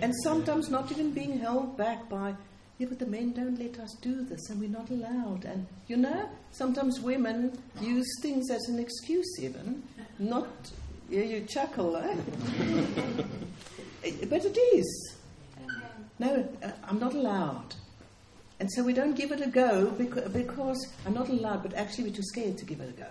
And 0.00 0.12
sometimes 0.24 0.68
not 0.68 0.90
even 0.90 1.12
being 1.12 1.38
held 1.38 1.76
back 1.76 2.08
by 2.08 2.34
yeah, 2.82 2.88
but 2.88 2.98
the 2.98 3.06
men 3.06 3.30
don't 3.32 3.58
let 3.60 3.78
us 3.78 3.94
do 4.00 4.24
this 4.24 4.50
and 4.50 4.60
we're 4.60 4.68
not 4.68 4.90
allowed. 4.90 5.44
And 5.44 5.68
you 5.86 5.96
know, 5.96 6.28
sometimes 6.50 7.00
women 7.00 7.56
use 7.80 8.08
things 8.20 8.50
as 8.50 8.62
an 8.68 8.80
excuse, 8.80 9.38
even. 9.40 9.84
Not, 10.18 10.48
yeah, 11.08 11.22
you 11.22 11.42
chuckle, 11.42 11.96
eh? 11.96 12.16
but 14.28 14.44
it 14.44 14.58
is. 14.74 15.14
No, 16.18 16.48
uh, 16.62 16.72
I'm 16.88 16.98
not 16.98 17.14
allowed. 17.14 17.74
And 18.58 18.68
so 18.72 18.82
we 18.82 18.92
don't 18.92 19.14
give 19.14 19.30
it 19.30 19.40
a 19.40 19.48
go 19.48 19.90
because, 19.90 20.28
because 20.32 20.86
I'm 21.06 21.14
not 21.14 21.28
allowed, 21.28 21.62
but 21.62 21.74
actually 21.74 22.10
we're 22.10 22.16
too 22.16 22.22
scared 22.22 22.58
to 22.58 22.64
give 22.64 22.80
it 22.80 22.88
a 22.88 23.00
go. 23.00 23.10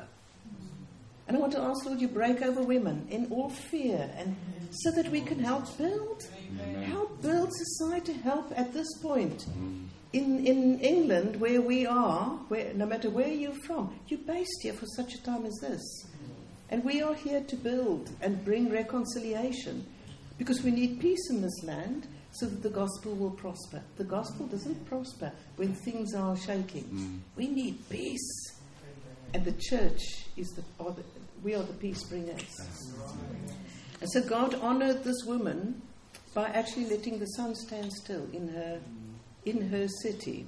And 1.27 1.37
I 1.37 1.39
want 1.39 1.53
to 1.53 1.61
ask, 1.61 1.85
Lord, 1.85 2.01
you 2.01 2.09
break 2.09 2.41
over 2.41 2.61
women 2.61 3.07
in 3.09 3.27
all 3.31 3.49
fear, 3.49 4.09
and 4.17 4.35
so 4.71 4.91
that 4.91 5.09
we 5.11 5.21
can 5.21 5.39
help 5.39 5.77
build, 5.77 6.23
help 6.83 7.21
build 7.21 7.49
society, 7.53 8.13
help 8.13 8.51
at 8.55 8.73
this 8.73 8.87
point. 9.01 9.45
In, 10.13 10.45
in 10.45 10.79
England, 10.79 11.39
where 11.39 11.61
we 11.61 11.85
are, 11.85 12.25
where, 12.49 12.73
no 12.73 12.85
matter 12.85 13.09
where 13.09 13.29
you're 13.29 13.53
from, 13.65 13.97
you're 14.07 14.19
based 14.19 14.61
here 14.61 14.73
for 14.73 14.85
such 14.97 15.13
a 15.13 15.23
time 15.23 15.45
as 15.45 15.57
this. 15.61 15.81
And 16.69 16.83
we 16.83 17.01
are 17.01 17.13
here 17.13 17.41
to 17.41 17.55
build 17.55 18.09
and 18.21 18.43
bring 18.43 18.69
reconciliation 18.69 19.85
because 20.37 20.63
we 20.63 20.71
need 20.71 20.99
peace 20.99 21.29
in 21.29 21.41
this 21.41 21.63
land 21.63 22.07
so 22.31 22.45
that 22.45 22.63
the 22.63 22.69
gospel 22.69 23.13
will 23.13 23.31
prosper. 23.31 23.81
The 23.97 24.05
gospel 24.05 24.47
doesn't 24.47 24.85
prosper 24.85 25.31
when 25.57 25.73
things 25.73 26.13
are 26.13 26.35
shaking. 26.37 26.83
Mm. 26.85 27.19
We 27.35 27.47
need 27.47 27.89
peace. 27.89 28.57
And 29.33 29.45
the 29.45 29.53
church 29.53 30.01
is 30.37 30.49
the, 30.51 30.63
are 30.83 30.91
the, 30.91 31.03
we 31.43 31.55
are 31.55 31.63
the 31.63 31.73
peace 31.73 32.03
bringers. 32.03 32.61
And 34.01 34.09
so 34.11 34.21
God 34.21 34.55
honored 34.55 35.03
this 35.03 35.23
woman 35.25 35.81
by 36.33 36.49
actually 36.49 36.85
letting 36.85 37.19
the 37.19 37.25
sun 37.27 37.55
stand 37.55 37.93
still 37.93 38.27
in 38.33 38.47
her, 38.49 38.79
in 39.45 39.69
her 39.69 39.87
city. 39.87 40.47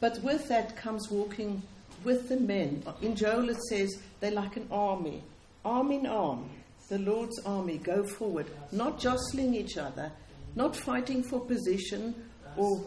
But 0.00 0.22
with 0.22 0.48
that 0.48 0.76
comes 0.76 1.10
walking 1.10 1.62
with 2.04 2.28
the 2.28 2.38
men. 2.38 2.82
In 3.02 3.16
Joel 3.16 3.48
it 3.48 3.62
says 3.68 3.98
they're 4.20 4.30
like 4.30 4.56
an 4.56 4.68
army, 4.70 5.22
arm 5.64 5.90
in 5.90 6.06
arm. 6.06 6.50
The 6.88 6.98
Lord's 6.98 7.38
army 7.44 7.78
go 7.78 8.04
forward, 8.04 8.46
not 8.72 8.98
jostling 8.98 9.54
each 9.54 9.76
other, 9.76 10.10
not 10.54 10.74
fighting 10.74 11.22
for 11.22 11.40
position 11.40 12.14
or 12.56 12.82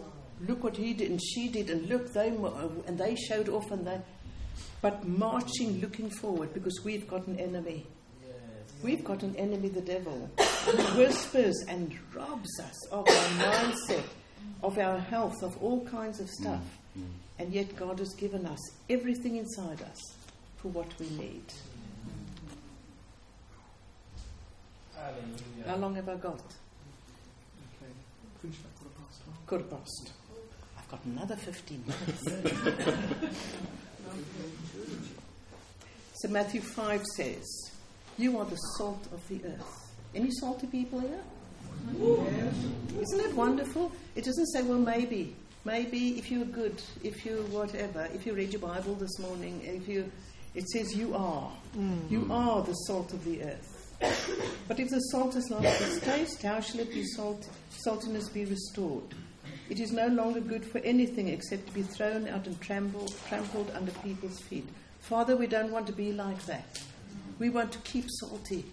look 0.48 0.64
what 0.64 0.78
he 0.78 0.94
did 0.94 1.12
and 1.12 1.22
she 1.22 1.50
did 1.50 1.70
and 1.70 1.88
look 1.88 2.12
they 2.14 2.30
and 2.30 2.98
they 2.98 3.16
showed 3.16 3.50
off 3.50 3.70
and 3.72 3.86
they 3.86 4.00
but 4.82 5.08
marching, 5.08 5.80
looking 5.80 6.10
forward, 6.10 6.54
because 6.54 6.82
we've 6.84 7.08
got 7.08 7.28
an 7.28 7.40
enemy. 7.40 7.86
We've 8.84 9.04
got 9.04 9.22
an 9.24 9.36
enemy, 9.36 9.70
the 9.70 9.82
devil, 9.82 10.30
who 10.38 10.78
whispers 10.98 11.63
and 11.67 11.96
robs 12.13 12.60
us 12.60 12.88
of 12.91 13.08
our 13.08 13.30
mindset, 13.46 14.04
of 14.63 14.78
our 14.78 14.98
health, 14.98 15.44
of 15.44 15.62
all 15.62 15.86
kinds 15.86 16.20
of 16.20 16.30
stuff. 16.30 16.62
And 17.39 17.54
yet, 17.54 17.76
God 17.76 18.00
has 18.00 18.13
given 18.15 18.46
us 18.46 18.60
everything 18.89 19.38
inside 19.38 19.82
us 19.82 20.00
for 20.58 20.70
what 20.70 20.88
we 21.00 21.10
need. 21.10 21.44
How 25.65 25.76
long 25.78 25.96
have 25.96 26.10
I 26.10 26.15
got? 26.15 26.41
Okay. 27.82 28.52
Quarter 29.48 29.65
past. 29.65 30.12
I've 30.78 30.89
got 30.89 31.04
another 31.06 31.36
15 31.36 31.84
minutes. 31.88 33.28
So 36.22 36.28
Matthew 36.28 36.62
5 36.62 37.02
says, 37.17 37.71
You 38.22 38.38
are 38.38 38.46
the 38.46 38.56
salt 38.78 39.08
of 39.12 39.28
the 39.30 39.42
earth. 39.48 39.92
Any 40.14 40.30
salty 40.30 40.68
people 40.68 41.00
here? 41.00 41.24
Yes. 41.98 42.54
Isn't 43.02 43.20
it 43.20 43.34
wonderful? 43.36 43.92
It 44.16 44.26
doesn't 44.26 44.46
say, 44.46 44.62
well, 44.62 44.78
maybe. 44.78 45.36
Maybe 45.66 46.20
if 46.20 46.30
you're 46.30 46.46
good, 46.46 46.80
if 47.04 47.26
you 47.26 47.38
whatever, 47.50 48.08
if 48.14 48.28
you 48.28 48.34
read 48.34 48.54
your 48.54 48.62
Bible 48.62 48.94
this 48.94 49.18
morning, 49.18 49.62
if 49.64 49.88
you, 49.88 50.12
it 50.54 50.70
says 50.70 50.96
you 50.96 51.16
are. 51.16 51.52
Mm. 51.76 52.12
You 52.12 52.28
are 52.30 52.62
the 52.62 52.74
salt 52.74 53.12
of 53.12 53.26
the 53.26 53.42
earth. 53.42 53.96
but 54.68 54.80
if 54.80 54.92
the 54.92 55.00
salt 55.00 55.34
has 55.34 55.50
lost 55.50 55.82
its 55.82 56.00
taste, 56.02 56.44
how 56.44 56.60
shall 56.60 56.82
it 56.82 56.92
be 56.92 57.04
salt, 57.04 57.50
saltiness 57.84 58.32
be 58.32 58.46
restored? 58.46 59.16
It 59.68 59.80
is 59.80 59.92
no 59.92 60.06
longer 60.10 60.42
good 60.42 60.64
for 60.64 60.78
anything 60.80 61.30
except 61.30 61.66
to 61.66 61.74
be 61.74 61.82
thrown 61.82 62.28
out 62.28 62.46
and 62.46 62.62
trampled, 62.62 63.16
trampled 63.28 63.72
under 63.72 63.92
people's 64.04 64.40
feet. 64.42 64.68
Father, 65.00 65.36
we 65.36 65.48
don't 65.48 65.72
want 65.72 65.88
to 65.88 65.94
be 65.94 66.14
like 66.14 66.46
that. 66.46 66.80
We 67.42 67.50
want 67.50 67.72
to 67.72 67.80
keep 67.80 68.06
salty. 68.20 68.64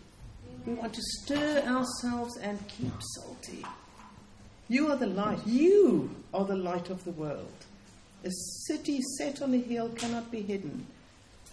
We 0.66 0.74
want 0.74 0.92
to 0.92 1.00
stir 1.00 1.62
ourselves 1.66 2.36
and 2.36 2.58
keep 2.68 2.92
salty. 3.14 3.64
You 4.68 4.90
are 4.90 4.96
the 4.96 5.06
light. 5.06 5.38
You 5.46 6.14
are 6.34 6.44
the 6.44 6.54
light 6.54 6.90
of 6.90 7.02
the 7.04 7.12
world. 7.12 7.64
A 8.24 8.30
city 8.66 9.00
set 9.16 9.40
on 9.40 9.54
a 9.54 9.56
hill 9.56 9.88
cannot 9.96 10.30
be 10.30 10.42
hidden, 10.42 10.86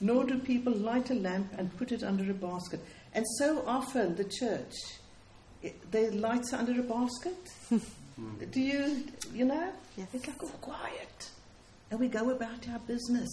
nor 0.01 0.25
do 0.25 0.37
people 0.39 0.73
light 0.73 1.09
a 1.09 1.13
lamp 1.13 1.53
and 1.57 1.77
put 1.77 1.93
it 1.93 2.03
under 2.03 2.29
a 2.29 2.33
basket. 2.33 2.81
And 3.13 3.25
so 3.37 3.63
often 3.65 4.17
the 4.17 4.25
church, 4.25 4.75
it, 5.63 5.89
the 5.93 6.11
lights 6.11 6.51
are 6.51 6.57
under 6.57 6.77
a 6.77 6.83
basket. 6.83 7.37
Mm. 7.71 8.51
Do 8.51 8.61
you, 8.61 9.05
you 9.33 9.45
know? 9.45 9.71
Yes. 9.97 10.07
It's 10.13 10.27
like 10.27 10.43
all 10.43 10.49
quiet. 10.59 11.29
And 11.91 11.99
we 11.99 12.07
go 12.09 12.29
about 12.29 12.67
our 12.69 12.79
business. 12.79 13.29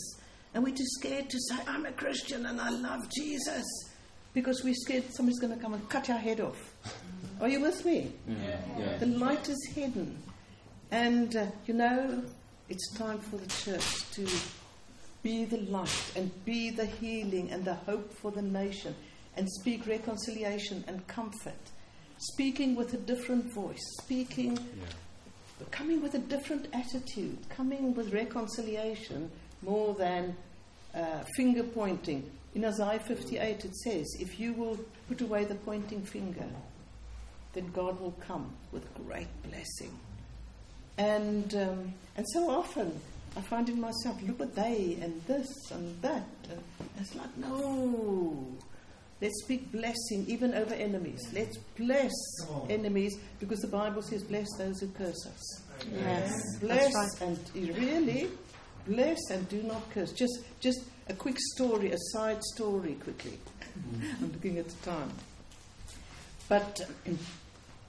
And 0.54 0.62
we're 0.64 0.74
too 0.74 0.86
scared 0.86 1.30
to 1.30 1.38
say, 1.38 1.56
I'm 1.66 1.86
a 1.86 1.92
Christian 1.92 2.46
and 2.46 2.60
I 2.60 2.70
love 2.70 3.08
Jesus. 3.10 3.64
Because 4.34 4.62
we're 4.64 4.74
scared 4.74 5.04
somebody's 5.12 5.40
going 5.40 5.54
to 5.54 5.60
come 5.60 5.74
and 5.74 5.88
cut 5.88 6.08
our 6.10 6.18
head 6.18 6.40
off. 6.40 6.74
Are 7.40 7.48
you 7.48 7.60
with 7.60 7.84
me? 7.84 8.12
Yeah. 8.26 8.60
Yeah. 8.78 8.96
The 8.98 9.06
light 9.06 9.48
is 9.48 9.70
hidden. 9.74 10.16
And, 10.90 11.34
uh, 11.36 11.46
you 11.66 11.74
know, 11.74 12.22
it's 12.68 12.92
time 12.96 13.18
for 13.18 13.36
the 13.36 13.46
church 13.46 14.10
to 14.12 14.26
be 15.22 15.44
the 15.44 15.58
light 15.58 16.12
and 16.16 16.30
be 16.44 16.70
the 16.70 16.86
healing 16.86 17.50
and 17.50 17.64
the 17.64 17.74
hope 17.74 18.12
for 18.12 18.30
the 18.30 18.42
nation 18.42 18.94
and 19.36 19.50
speak 19.50 19.86
reconciliation 19.86 20.84
and 20.86 21.06
comfort 21.06 21.54
speaking 22.22 22.76
with 22.76 22.94
a 22.94 22.98
different 22.98 23.52
voice, 23.52 23.82
speaking, 24.00 24.56
yeah. 24.56 25.66
coming 25.72 26.00
with 26.00 26.14
a 26.14 26.18
different 26.18 26.68
attitude, 26.72 27.36
coming 27.48 27.94
with 27.94 28.12
reconciliation 28.12 29.30
more 29.62 29.94
than 29.94 30.36
uh, 30.94 31.20
finger 31.36 31.62
pointing. 31.62 32.30
In 32.54 32.64
Isaiah 32.64 32.98
58, 32.98 33.64
it 33.64 33.74
says, 33.76 34.16
If 34.20 34.38
you 34.38 34.52
will 34.52 34.78
put 35.08 35.20
away 35.20 35.44
the 35.44 35.54
pointing 35.54 36.02
finger, 36.02 36.46
then 37.54 37.70
God 37.72 38.00
will 38.00 38.14
come 38.26 38.52
with 38.72 38.84
great 39.06 39.28
blessing. 39.42 39.98
And, 40.98 41.54
um, 41.54 41.94
and 42.16 42.26
so 42.32 42.50
often 42.50 43.00
I 43.36 43.40
find 43.40 43.68
in 43.68 43.80
myself, 43.80 44.22
look 44.22 44.40
at 44.40 44.54
they 44.54 44.98
and 45.00 45.22
this 45.26 45.70
and 45.70 46.00
that. 46.02 46.26
And 46.50 46.60
it's 47.00 47.14
like, 47.14 47.34
no, 47.38 48.46
Let's 49.22 49.40
speak 49.44 49.70
blessing 49.70 50.24
even 50.26 50.52
over 50.52 50.74
enemies. 50.74 51.20
Let's 51.32 51.56
bless 51.78 52.10
enemies 52.68 53.20
because 53.38 53.60
the 53.60 53.68
Bible 53.68 54.02
says, 54.02 54.24
bless 54.24 54.48
those 54.58 54.80
who 54.80 54.88
curse 54.88 55.26
us. 55.28 55.62
Yes. 55.92 56.58
Bless 56.58 56.92
right. 56.92 57.28
and 57.28 57.78
really 57.78 58.28
bless 58.86 59.18
and 59.30 59.48
do 59.48 59.62
not 59.62 59.88
curse. 59.90 60.12
Just, 60.12 60.40
just 60.60 60.80
a 61.08 61.14
quick 61.14 61.38
story, 61.54 61.92
a 61.92 61.98
side 62.12 62.42
story 62.42 62.94
quickly. 62.94 63.38
Mm-hmm. 63.78 64.24
I'm 64.24 64.32
looking 64.32 64.58
at 64.58 64.68
the 64.68 64.90
time. 64.90 65.10
But 66.48 66.80
um, 67.06 67.18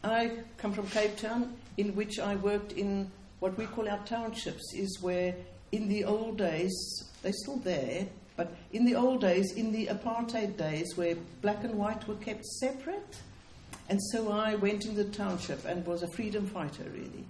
I 0.03 0.31
come 0.57 0.73
from 0.73 0.87
Cape 0.87 1.17
Town, 1.17 1.53
in 1.77 1.95
which 1.95 2.19
I 2.19 2.35
worked 2.35 2.73
in 2.73 3.11
what 3.39 3.57
we 3.57 3.65
call 3.65 3.89
our 3.89 4.03
townships, 4.05 4.73
is 4.73 5.01
where 5.01 5.35
in 5.71 5.87
the 5.89 6.05
old 6.05 6.37
days, 6.37 6.73
they're 7.21 7.33
still 7.33 7.57
there, 7.57 8.07
but 8.35 8.55
in 8.71 8.85
the 8.85 8.95
old 8.95 9.21
days, 9.21 9.53
in 9.53 9.71
the 9.71 9.87
apartheid 9.87 10.57
days, 10.57 10.95
where 10.95 11.15
black 11.41 11.63
and 11.63 11.75
white 11.75 12.07
were 12.07 12.15
kept 12.15 12.45
separate, 12.45 13.17
and 13.89 13.99
so 14.11 14.31
I 14.31 14.55
went 14.55 14.85
in 14.85 14.95
the 14.95 15.05
township 15.05 15.65
and 15.65 15.85
was 15.85 16.03
a 16.03 16.07
freedom 16.07 16.47
fighter, 16.47 16.83
really, 16.93 17.25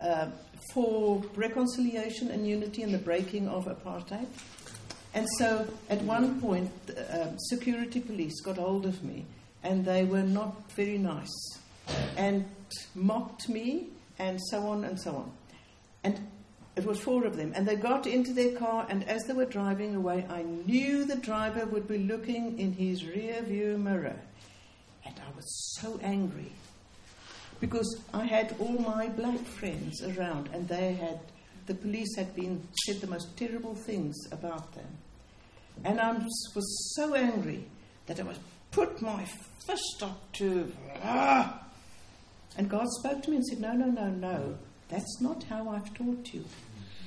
uh, 0.00 0.28
for 0.72 1.22
reconciliation 1.34 2.30
and 2.30 2.46
unity 2.46 2.82
and 2.82 2.92
the 2.92 2.98
breaking 2.98 3.48
of 3.48 3.66
apartheid. 3.66 4.26
And 5.14 5.26
so 5.38 5.66
at 5.88 6.02
one 6.02 6.40
point, 6.40 6.70
uh, 6.90 7.36
security 7.38 8.00
police 8.00 8.40
got 8.42 8.58
hold 8.58 8.84
of 8.84 9.02
me, 9.02 9.24
and 9.62 9.84
they 9.84 10.04
were 10.04 10.22
not 10.22 10.70
very 10.72 10.98
nice, 10.98 11.34
and 12.16 12.44
mocked 12.94 13.48
me, 13.48 13.88
and 14.18 14.38
so 14.50 14.66
on 14.66 14.84
and 14.84 15.00
so 15.00 15.16
on. 15.16 15.32
And 16.04 16.20
it 16.76 16.84
was 16.84 17.00
four 17.00 17.24
of 17.24 17.36
them. 17.36 17.52
And 17.56 17.66
they 17.66 17.76
got 17.76 18.06
into 18.06 18.34
their 18.34 18.54
car, 18.56 18.86
and 18.90 19.08
as 19.08 19.24
they 19.24 19.32
were 19.32 19.46
driving 19.46 19.94
away, 19.94 20.26
I 20.28 20.42
knew 20.42 21.06
the 21.06 21.16
driver 21.16 21.64
would 21.64 21.88
be 21.88 21.98
looking 21.98 22.58
in 22.58 22.72
his 22.72 23.04
rear 23.06 23.40
view 23.40 23.78
mirror. 23.78 24.20
And 25.04 25.14
I 25.18 25.34
was 25.34 25.46
so 25.80 25.98
angry 26.02 26.52
because 27.60 28.00
I 28.12 28.24
had 28.24 28.54
all 28.58 28.78
my 28.78 29.08
black 29.08 29.40
friends 29.40 30.02
around, 30.02 30.50
and 30.52 30.68
they 30.68 30.92
had, 30.94 31.20
the 31.66 31.74
police 31.74 32.14
had 32.16 32.34
been 32.34 32.66
said 32.84 33.00
the 33.00 33.06
most 33.06 33.36
terrible 33.36 33.74
things 33.74 34.16
about 34.32 34.74
them. 34.74 34.98
And 35.84 36.00
I 36.00 36.12
was 36.12 36.94
so 36.94 37.14
angry 37.14 37.64
that 38.06 38.20
I 38.20 38.22
was 38.22 38.38
put 38.70 39.00
my 39.02 39.24
fist 39.66 40.02
up 40.02 40.32
to, 40.34 40.72
ah! 41.02 41.62
And 42.56 42.70
God 42.70 42.86
spoke 43.00 43.22
to 43.22 43.30
me 43.30 43.36
and 43.36 43.46
said, 43.46 43.60
No, 43.60 43.72
no, 43.72 43.86
no, 43.86 44.08
no. 44.08 44.58
That's 44.88 45.20
not 45.20 45.42
how 45.44 45.68
I've 45.68 45.92
taught 45.94 46.32
you. 46.32 46.44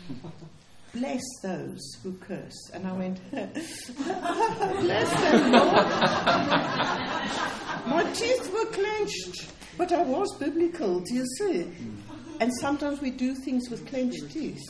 Bless 0.93 1.21
those 1.43 1.79
who 2.03 2.13
curse. 2.17 2.69
And 2.73 2.87
I 2.87 2.93
went, 2.93 3.19
Bless 3.31 5.11
them, 5.21 5.51
Lord. 5.51 5.85
My 7.87 8.03
teeth 8.13 8.51
were 8.53 8.65
clenched, 8.65 9.51
but 9.77 9.91
I 9.91 10.01
was 10.03 10.35
biblical, 10.39 10.99
do 11.01 11.13
you 11.15 11.25
see? 11.37 11.67
And 12.39 12.51
sometimes 12.59 13.01
we 13.01 13.11
do 13.11 13.35
things 13.35 13.69
with 13.69 13.85
clenched 13.87 14.31
teeth. 14.31 14.61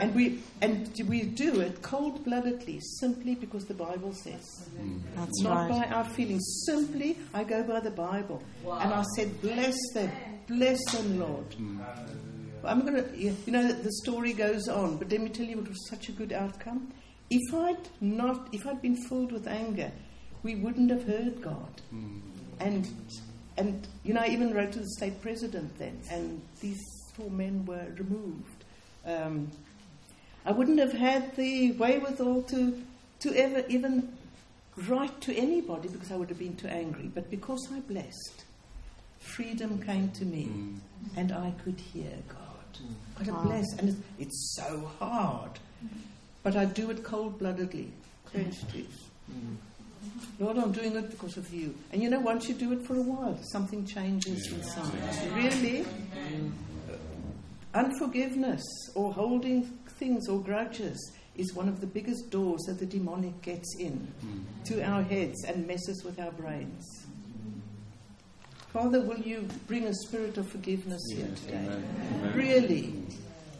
And 0.00 0.14
we, 0.14 0.40
and 0.60 0.90
we 1.06 1.22
do 1.22 1.60
it 1.60 1.80
cold 1.82 2.24
bloodedly, 2.24 2.80
simply 3.00 3.34
because 3.36 3.64
the 3.64 3.74
Bible 3.74 4.12
says. 4.12 4.68
That's 5.14 5.40
Not 5.42 5.70
right. 5.70 5.88
by 5.88 5.94
our 5.94 6.04
feelings. 6.04 6.64
Simply, 6.66 7.16
I 7.32 7.44
go 7.44 7.62
by 7.62 7.80
the 7.80 7.90
Bible. 7.92 8.42
And 8.64 8.92
I 8.92 9.02
said, 9.16 9.40
Bless 9.40 9.76
them. 9.94 10.10
Bless 10.46 10.84
them, 10.92 11.20
Lord. 11.20 11.54
I'm 12.64 12.80
going 12.86 13.02
to, 13.02 13.16
you 13.16 13.34
know, 13.46 13.72
the 13.72 13.92
story 13.92 14.32
goes 14.32 14.68
on, 14.68 14.96
but 14.96 15.10
let 15.10 15.20
me 15.20 15.28
tell 15.28 15.46
you, 15.46 15.58
it 15.58 15.68
was 15.68 15.88
such 15.88 16.08
a 16.08 16.12
good 16.12 16.32
outcome. 16.32 16.92
If 17.30 17.54
I'd 17.54 17.88
not, 18.00 18.48
if 18.52 18.66
I'd 18.66 18.80
been 18.80 18.96
filled 19.08 19.32
with 19.32 19.46
anger, 19.46 19.92
we 20.42 20.54
wouldn't 20.56 20.90
have 20.90 21.04
heard 21.04 21.42
God. 21.42 21.80
And, 22.60 22.88
and 23.56 23.86
you 24.04 24.14
know, 24.14 24.20
I 24.20 24.28
even 24.28 24.54
wrote 24.54 24.72
to 24.72 24.80
the 24.80 24.88
state 24.90 25.20
president 25.20 25.78
then, 25.78 26.00
and 26.10 26.40
these 26.60 26.80
four 27.14 27.30
men 27.30 27.64
were 27.66 27.86
removed. 27.96 28.64
Um, 29.04 29.50
I 30.46 30.52
wouldn't 30.52 30.78
have 30.78 30.92
had 30.92 31.36
the 31.36 31.72
wherewithal 31.72 32.42
to, 32.44 32.82
to 33.20 33.34
ever 33.34 33.64
even 33.68 34.16
write 34.86 35.20
to 35.22 35.34
anybody 35.34 35.88
because 35.88 36.10
I 36.12 36.16
would 36.16 36.28
have 36.28 36.38
been 36.38 36.56
too 36.56 36.68
angry. 36.68 37.10
But 37.12 37.30
because 37.30 37.68
I 37.72 37.80
blessed, 37.80 38.44
freedom 39.18 39.82
came 39.82 40.10
to 40.12 40.24
me, 40.24 40.48
and 41.16 41.32
I 41.32 41.52
could 41.64 41.78
hear 41.78 42.12
God. 42.28 42.47
God 43.24 43.34
Wow. 43.34 43.42
bless, 43.42 43.66
and 43.78 43.88
it's, 43.88 43.98
it's 44.18 44.56
so 44.56 44.90
hard, 44.98 45.50
but 46.42 46.56
I 46.56 46.64
do 46.64 46.90
it 46.90 47.02
cold-bloodedly, 47.02 47.90
clenched 48.26 48.70
teeth. 48.72 49.10
Mm. 49.30 49.56
Lord, 50.38 50.56
I'm 50.58 50.72
doing 50.72 50.94
it 50.96 51.10
because 51.10 51.36
of 51.36 51.52
you. 51.52 51.74
And 51.92 52.02
you 52.02 52.08
know, 52.08 52.20
once 52.20 52.48
you 52.48 52.54
do 52.54 52.72
it 52.72 52.86
for 52.86 52.94
a 52.94 53.02
while, 53.02 53.38
something 53.42 53.84
changes 53.84 54.50
inside. 54.52 54.92
Really? 55.34 55.84
Unforgiveness 57.74 58.62
or 58.94 59.12
holding 59.12 59.64
things 59.98 60.28
or 60.28 60.40
grudges 60.40 61.12
is 61.36 61.54
one 61.54 61.68
of 61.68 61.80
the 61.80 61.86
biggest 61.86 62.30
doors 62.30 62.60
that 62.66 62.78
the 62.78 62.86
demonic 62.86 63.40
gets 63.42 63.76
in 63.78 64.08
mm. 64.24 64.64
to 64.64 64.82
our 64.82 65.02
heads 65.02 65.44
and 65.44 65.66
messes 65.66 66.02
with 66.04 66.18
our 66.18 66.32
brains. 66.32 67.06
Father, 68.72 69.00
will 69.00 69.18
you 69.18 69.48
bring 69.66 69.84
a 69.84 69.94
spirit 69.94 70.36
of 70.36 70.46
forgiveness 70.48 71.00
here 71.10 71.28
today? 71.46 71.82
Really, 72.34 72.94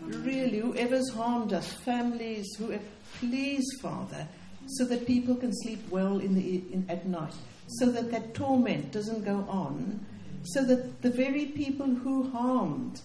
really, 0.02 0.58
whoever's 0.58 1.08
harmed 1.10 1.54
us, 1.54 1.72
families, 1.72 2.46
whoever, 2.56 2.82
please, 3.18 3.64
Father, 3.80 4.28
so 4.66 4.84
that 4.84 5.06
people 5.06 5.34
can 5.34 5.52
sleep 5.62 5.80
well 5.88 6.18
in 6.18 6.34
the, 6.34 6.62
in, 6.72 6.84
at 6.90 7.06
night, 7.06 7.32
so 7.68 7.86
that 7.86 8.10
that 8.10 8.34
torment 8.34 8.92
doesn't 8.92 9.24
go 9.24 9.46
on, 9.48 10.04
so 10.42 10.62
that 10.64 11.00
the 11.00 11.10
very 11.10 11.46
people 11.46 11.86
who 11.86 12.30
harmed 12.30 13.00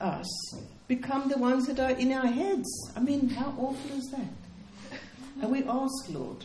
us 0.00 0.26
become 0.88 1.28
the 1.28 1.38
ones 1.38 1.66
that 1.66 1.78
are 1.78 1.96
in 1.96 2.12
our 2.12 2.26
heads. 2.26 2.68
I 2.96 3.00
mean, 3.00 3.28
how 3.28 3.54
awful 3.56 3.96
is 3.96 4.10
that? 4.10 4.98
And 5.40 5.52
we 5.52 5.62
ask, 5.64 6.10
Lord, 6.10 6.44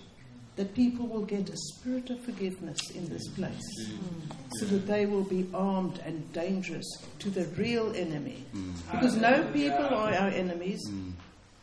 that 0.59 0.75
people 0.75 1.07
will 1.07 1.23
get 1.23 1.49
a 1.49 1.55
spirit 1.55 2.09
of 2.09 2.19
forgiveness 2.19 2.89
in 2.89 3.07
this 3.07 3.25
place 3.29 3.63
mm. 3.79 3.93
Mm. 3.93 4.35
so 4.57 4.65
that 4.65 4.85
they 4.87 5.05
will 5.05 5.23
be 5.23 5.47
armed 5.53 6.01
and 6.05 6.33
dangerous 6.33 6.85
to 7.19 7.29
the 7.29 7.45
real 7.55 7.95
enemy. 7.95 8.43
Mm. 8.53 8.73
Because 8.91 9.15
no 9.15 9.41
people 9.53 9.85
are 9.85 10.13
our 10.13 10.27
enemies. 10.27 10.81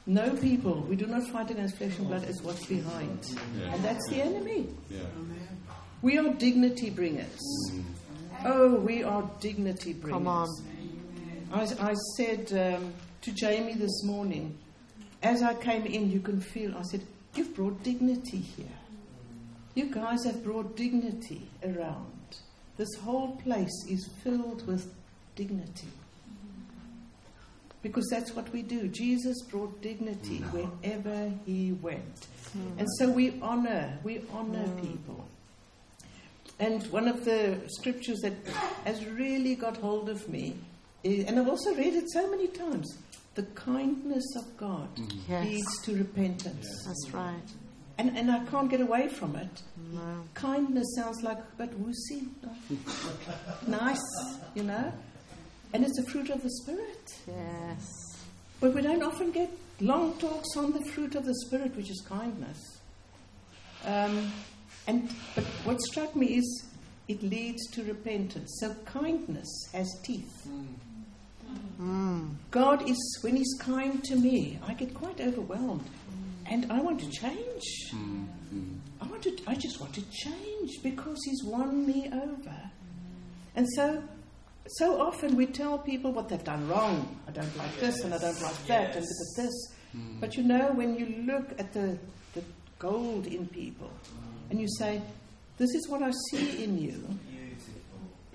No 0.06 0.30
people. 0.36 0.80
We 0.88 0.96
do 0.96 1.06
not 1.06 1.24
fight 1.24 1.50
against 1.50 1.76
flesh 1.76 1.98
and 1.98 2.08
blood 2.08 2.24
it's 2.24 2.40
what's 2.40 2.64
behind. 2.64 3.38
And 3.70 3.84
that's 3.84 4.08
the 4.08 4.22
enemy. 4.22 4.68
We 6.00 6.16
are 6.16 6.32
dignity 6.32 6.88
bringers. 6.88 7.42
Oh, 8.46 8.76
we 8.76 9.02
are 9.02 9.30
dignity 9.40 9.92
bringers. 9.92 10.12
Come 10.12 10.26
on. 10.26 10.48
I, 11.52 11.90
I 11.90 11.94
said 12.16 12.50
um, 12.54 12.94
to 13.20 13.32
Jamie 13.32 13.74
this 13.74 14.04
morning, 14.04 14.56
as 15.22 15.42
I 15.42 15.52
came 15.52 15.84
in, 15.84 16.10
you 16.10 16.20
can 16.20 16.40
feel, 16.40 16.74
I 16.74 16.82
said, 16.82 17.02
You've 17.34 17.54
brought 17.54 17.82
dignity 17.82 18.38
here. 18.38 18.66
You 19.76 19.84
guys 19.92 20.24
have 20.24 20.42
brought 20.42 20.74
dignity 20.74 21.46
around. 21.62 22.36
This 22.78 22.88
whole 22.94 23.36
place 23.36 23.84
is 23.86 24.08
filled 24.24 24.66
with 24.66 24.90
dignity. 25.34 25.88
Because 27.82 28.08
that's 28.10 28.34
what 28.34 28.50
we 28.54 28.62
do. 28.62 28.88
Jesus 28.88 29.42
brought 29.42 29.82
dignity 29.82 30.38
wherever 30.50 31.30
he 31.44 31.72
went. 31.72 32.26
Hmm. 32.54 32.78
And 32.78 32.88
so 32.98 33.10
we 33.10 33.38
honor, 33.42 33.98
we 34.02 34.22
honor 34.32 34.64
hmm. 34.66 34.80
people. 34.80 35.28
And 36.58 36.82
one 36.90 37.06
of 37.06 37.26
the 37.26 37.60
scriptures 37.68 38.20
that 38.20 38.32
has 38.86 39.04
really 39.04 39.56
got 39.56 39.76
hold 39.76 40.08
of 40.08 40.26
me, 40.26 40.56
is, 41.04 41.26
and 41.26 41.38
I've 41.38 41.50
also 41.50 41.74
read 41.74 41.92
it 41.92 42.10
so 42.10 42.30
many 42.30 42.48
times 42.48 42.96
the 43.34 43.42
kindness 43.42 44.24
of 44.36 44.56
God 44.56 44.88
hmm. 44.96 45.04
Yes. 45.28 45.44
leads 45.44 45.82
to 45.82 45.96
repentance. 45.96 46.66
That's 46.86 47.10
right. 47.12 47.65
And, 47.98 48.16
and 48.16 48.30
I 48.30 48.44
can't 48.46 48.68
get 48.68 48.80
away 48.80 49.08
from 49.08 49.36
it. 49.36 49.62
No. 49.92 50.24
Kindness 50.34 50.86
sounds 50.96 51.22
like 51.22 51.38
a 51.38 51.56
bit 51.56 51.78
woozy, 51.78 52.28
nice, 53.66 54.02
you 54.54 54.64
know? 54.64 54.92
And 55.72 55.84
it's 55.84 55.98
a 55.98 56.04
fruit 56.10 56.28
of 56.30 56.42
the 56.42 56.50
Spirit. 56.50 57.14
Yes. 57.26 57.90
But 58.60 58.74
we 58.74 58.82
don't 58.82 59.02
often 59.02 59.30
get 59.30 59.50
long 59.80 60.18
talks 60.18 60.56
on 60.56 60.72
the 60.72 60.84
fruit 60.90 61.14
of 61.14 61.24
the 61.24 61.34
Spirit, 61.46 61.74
which 61.76 61.90
is 61.90 62.04
kindness. 62.06 62.80
Um, 63.84 64.32
and 64.86 65.08
but 65.34 65.44
what 65.64 65.80
struck 65.80 66.14
me 66.14 66.36
is 66.36 66.64
it 67.08 67.22
leads 67.22 67.66
to 67.72 67.84
repentance. 67.84 68.58
So 68.60 68.74
kindness 68.84 69.48
has 69.72 69.88
teeth. 70.02 70.48
Mm. 71.80 72.34
God 72.50 72.88
is 72.88 73.18
when 73.20 73.36
He's 73.36 73.54
kind 73.60 74.02
to 74.04 74.16
me, 74.16 74.58
I 74.66 74.74
get 74.74 74.94
quite 74.94 75.20
overwhelmed, 75.20 75.84
and 76.50 76.70
I 76.70 76.80
want 76.80 77.00
to 77.00 77.10
change. 77.10 77.64
I 79.00 79.06
want 79.06 79.22
to. 79.24 79.36
I 79.46 79.54
just 79.54 79.80
want 79.80 79.94
to 79.94 80.02
change 80.10 80.82
because 80.82 81.18
He's 81.24 81.42
won 81.44 81.86
me 81.86 82.08
over. 82.12 82.70
And 83.54 83.66
so, 83.74 84.02
so 84.66 85.00
often 85.00 85.36
we 85.36 85.46
tell 85.46 85.78
people 85.78 86.12
what 86.12 86.28
they've 86.28 86.42
done 86.44 86.68
wrong. 86.68 87.18
I 87.26 87.32
don't 87.32 87.56
like 87.56 87.78
this, 87.78 88.02
and 88.04 88.14
I 88.14 88.18
don't 88.18 88.40
like 88.42 88.66
that, 88.66 88.96
and 88.96 89.04
look 89.04 89.20
at 89.36 89.42
this. 89.42 89.72
But 90.20 90.36
you 90.36 90.42
know, 90.44 90.72
when 90.72 90.96
you 90.96 91.24
look 91.26 91.58
at 91.58 91.72
the 91.72 91.98
the 92.34 92.42
gold 92.78 93.26
in 93.26 93.46
people, 93.46 93.90
and 94.50 94.60
you 94.60 94.68
say, 94.78 95.02
"This 95.58 95.74
is 95.74 95.88
what 95.88 96.02
I 96.02 96.12
see 96.30 96.64
in 96.64 96.78
you," 96.78 97.18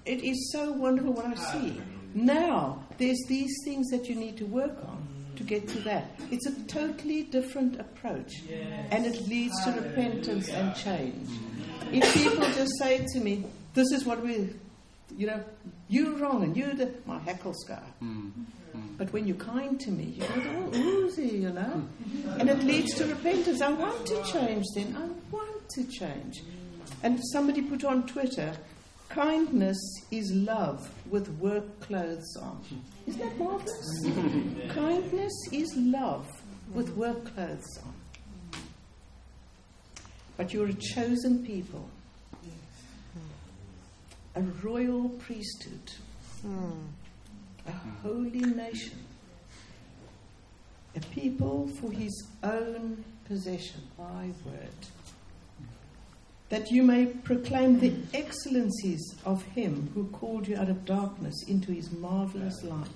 it 0.05 0.23
is 0.23 0.51
so 0.51 0.71
wonderful 0.71 1.13
what 1.13 1.25
I 1.25 1.35
see. 1.35 1.81
Now, 2.13 2.83
there's 2.97 3.23
these 3.27 3.55
things 3.63 3.87
that 3.89 4.09
you 4.09 4.15
need 4.15 4.37
to 4.37 4.45
work 4.45 4.77
on 4.85 5.07
to 5.41 5.47
get 5.47 5.67
to 5.69 5.79
that. 5.79 6.11
It's 6.31 6.45
a 6.47 6.53
totally 6.67 7.23
different 7.23 7.79
approach, 7.79 8.41
and 8.91 9.05
it 9.05 9.27
leads 9.27 9.63
to 9.65 9.71
repentance 9.71 10.49
and 10.49 10.75
change. 10.75 11.29
If 11.91 12.13
people 12.13 12.45
just 12.53 12.71
say 12.79 13.05
to 13.13 13.19
me, 13.19 13.45
"This 13.73 13.91
is 13.91 14.05
what 14.05 14.23
we," 14.23 14.49
you 15.17 15.27
know, 15.27 15.43
you're 15.89 16.15
wrong, 16.17 16.43
and 16.43 16.55
you're 16.55 16.73
the 16.73 16.91
my 17.05 17.19
heckle 17.19 17.53
scar. 17.53 17.83
But 18.97 19.11
when 19.13 19.27
you're 19.27 19.37
kind 19.37 19.79
to 19.79 19.91
me, 19.91 20.15
you 20.15 20.21
go, 20.21 20.71
oh, 20.73 20.77
oozy, 20.77 21.27
you 21.27 21.49
know? 21.49 21.83
And 22.39 22.49
it 22.49 22.63
leads 22.63 22.93
to 22.95 23.05
repentance. 23.05 23.59
I 23.59 23.71
want 23.71 24.05
to 24.07 24.23
change 24.23 24.63
then. 24.75 24.95
I 24.95 25.07
want 25.35 25.67
to 25.69 25.83
change. 25.85 26.43
And 27.03 27.19
somebody 27.33 27.63
put 27.63 27.83
on 27.83 28.05
Twitter, 28.05 28.53
kindness 29.13 29.79
is 30.11 30.31
love 30.33 30.89
with 31.09 31.29
work 31.39 31.79
clothes 31.81 32.35
on. 32.41 32.61
Isn't 33.07 33.21
that 33.21 33.37
marvelous? 33.37 34.05
kindness 34.73 35.33
is 35.51 35.73
love 35.77 36.27
with 36.73 36.89
work 36.95 37.33
clothes 37.35 37.79
on. 37.85 38.61
But 40.37 40.53
you're 40.53 40.67
a 40.67 40.73
chosen 40.73 41.45
people, 41.45 41.87
a 44.35 44.41
royal 44.41 45.09
priesthood 45.09 45.91
a 47.67 47.71
holy 48.03 48.39
nation, 48.39 48.97
a 50.95 50.99
people 50.99 51.67
for 51.67 51.91
his 51.91 52.27
own 52.43 53.03
possession, 53.25 53.81
my 53.97 54.27
word, 54.45 54.69
that 56.51 56.69
you 56.69 56.83
may 56.83 57.05
proclaim 57.05 57.79
the 57.79 57.93
excellencies 58.13 59.15
of 59.25 59.41
him 59.43 59.89
who 59.95 60.05
called 60.09 60.45
you 60.45 60.57
out 60.57 60.67
of 60.67 60.83
darkness 60.83 61.33
into 61.47 61.71
his 61.71 61.89
marvelous 61.93 62.61
light. 62.63 62.87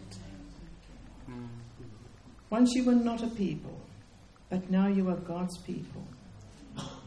Once 2.49 2.73
you 2.73 2.83
were 2.83 2.91
not 2.91 3.23
a 3.23 3.27
people, 3.27 3.79
but 4.49 4.69
now 4.69 4.87
you 4.87 5.09
are 5.09 5.15
God's 5.15 5.57
people. 5.59 6.03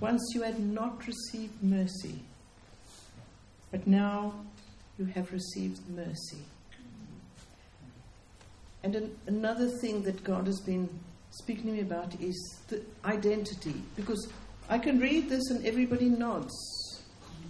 Once 0.01 0.23
you 0.35 0.43
had 0.43 0.59
not 0.59 1.07
received 1.07 1.63
mercy, 1.63 2.19
but 3.71 3.87
now 3.87 4.33
you 4.99 5.05
have 5.05 5.31
received 5.31 5.87
mercy. 5.91 6.43
And 8.83 8.95
an, 8.95 9.17
another 9.27 9.69
thing 9.83 10.03
that 10.05 10.25
God 10.25 10.47
has 10.47 10.61
been 10.61 10.89
speaking 11.31 11.67
to 11.67 11.73
me 11.73 11.81
about 11.81 12.19
is 12.23 12.59
the 12.69 12.81
identity. 13.05 13.75
Because 13.97 14.33
I 14.69 14.79
can 14.79 14.99
read 15.01 15.29
this 15.29 15.51
and 15.51 15.65
everybody 15.65 16.09
nods. 16.09 16.55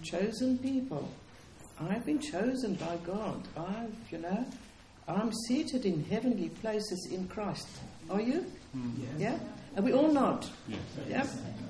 Chosen 0.03 0.57
people. 0.57 1.09
I've 1.79 2.05
been 2.05 2.19
chosen 2.19 2.75
by 2.75 2.97
God. 3.05 3.41
I've, 3.57 3.95
you 4.11 4.19
know, 4.19 4.45
I'm 5.07 5.31
seated 5.47 5.85
in 5.85 6.03
heavenly 6.05 6.49
places 6.49 7.09
in 7.11 7.27
Christ. 7.27 7.67
Are 8.09 8.21
you? 8.21 8.45
Hmm. 8.73 8.91
Yes. 9.01 9.09
Yeah? 9.17 9.39
And 9.75 9.85
we 9.85 9.93
all 9.93 10.11
nod. 10.11 10.45
Yes. 10.67 10.79
Yeah? 11.09 11.27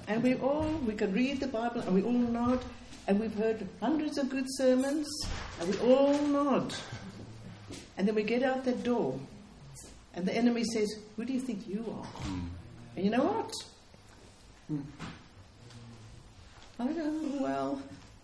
And 0.07 0.23
we 0.23 0.35
all, 0.35 0.67
we 0.85 0.93
can 0.93 1.13
read 1.13 1.39
the 1.39 1.47
Bible 1.47 1.81
and 1.81 1.93
we 1.93 2.03
all 2.03 2.11
nod. 2.11 2.59
And 3.07 3.19
we've 3.19 3.33
heard 3.33 3.67
hundreds 3.79 4.17
of 4.17 4.29
good 4.29 4.45
sermons 4.49 5.07
and 5.59 5.69
we 5.69 5.77
all 5.79 6.17
nod. 6.27 6.73
And 7.97 8.07
then 8.07 8.15
we 8.15 8.23
get 8.23 8.43
out 8.43 8.65
that 8.65 8.83
door 8.83 9.19
and 10.13 10.27
the 10.27 10.33
enemy 10.33 10.63
says, 10.63 10.95
Who 11.15 11.25
do 11.25 11.33
you 11.33 11.39
think 11.39 11.67
you 11.67 11.85
are? 11.97 12.05
Hmm. 12.05 12.47
And 12.95 13.05
you 13.05 13.11
know 13.11 13.23
what? 13.23 13.51
I 14.71 15.08
don't, 16.87 17.41
well, 17.41 17.81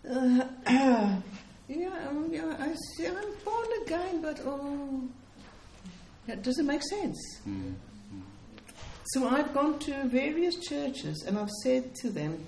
uh, 0.09 0.45
yeah, 1.67 2.07
um, 2.07 2.29
yeah, 2.31 2.55
I 2.59 2.73
see, 2.95 3.07
I'm 3.07 3.33
born 3.43 3.67
again, 3.83 4.21
but 4.21 4.39
oh. 4.45 5.03
Yeah, 6.27 6.35
does 6.35 6.57
it 6.57 6.65
make 6.65 6.81
sense? 6.81 7.41
So 9.09 9.27
I've 9.27 9.53
gone 9.53 9.77
to 9.79 10.05
various 10.05 10.55
churches 10.55 11.23
and 11.27 11.37
I've 11.37 11.51
said 11.63 11.93
to 11.95 12.09
them, 12.09 12.43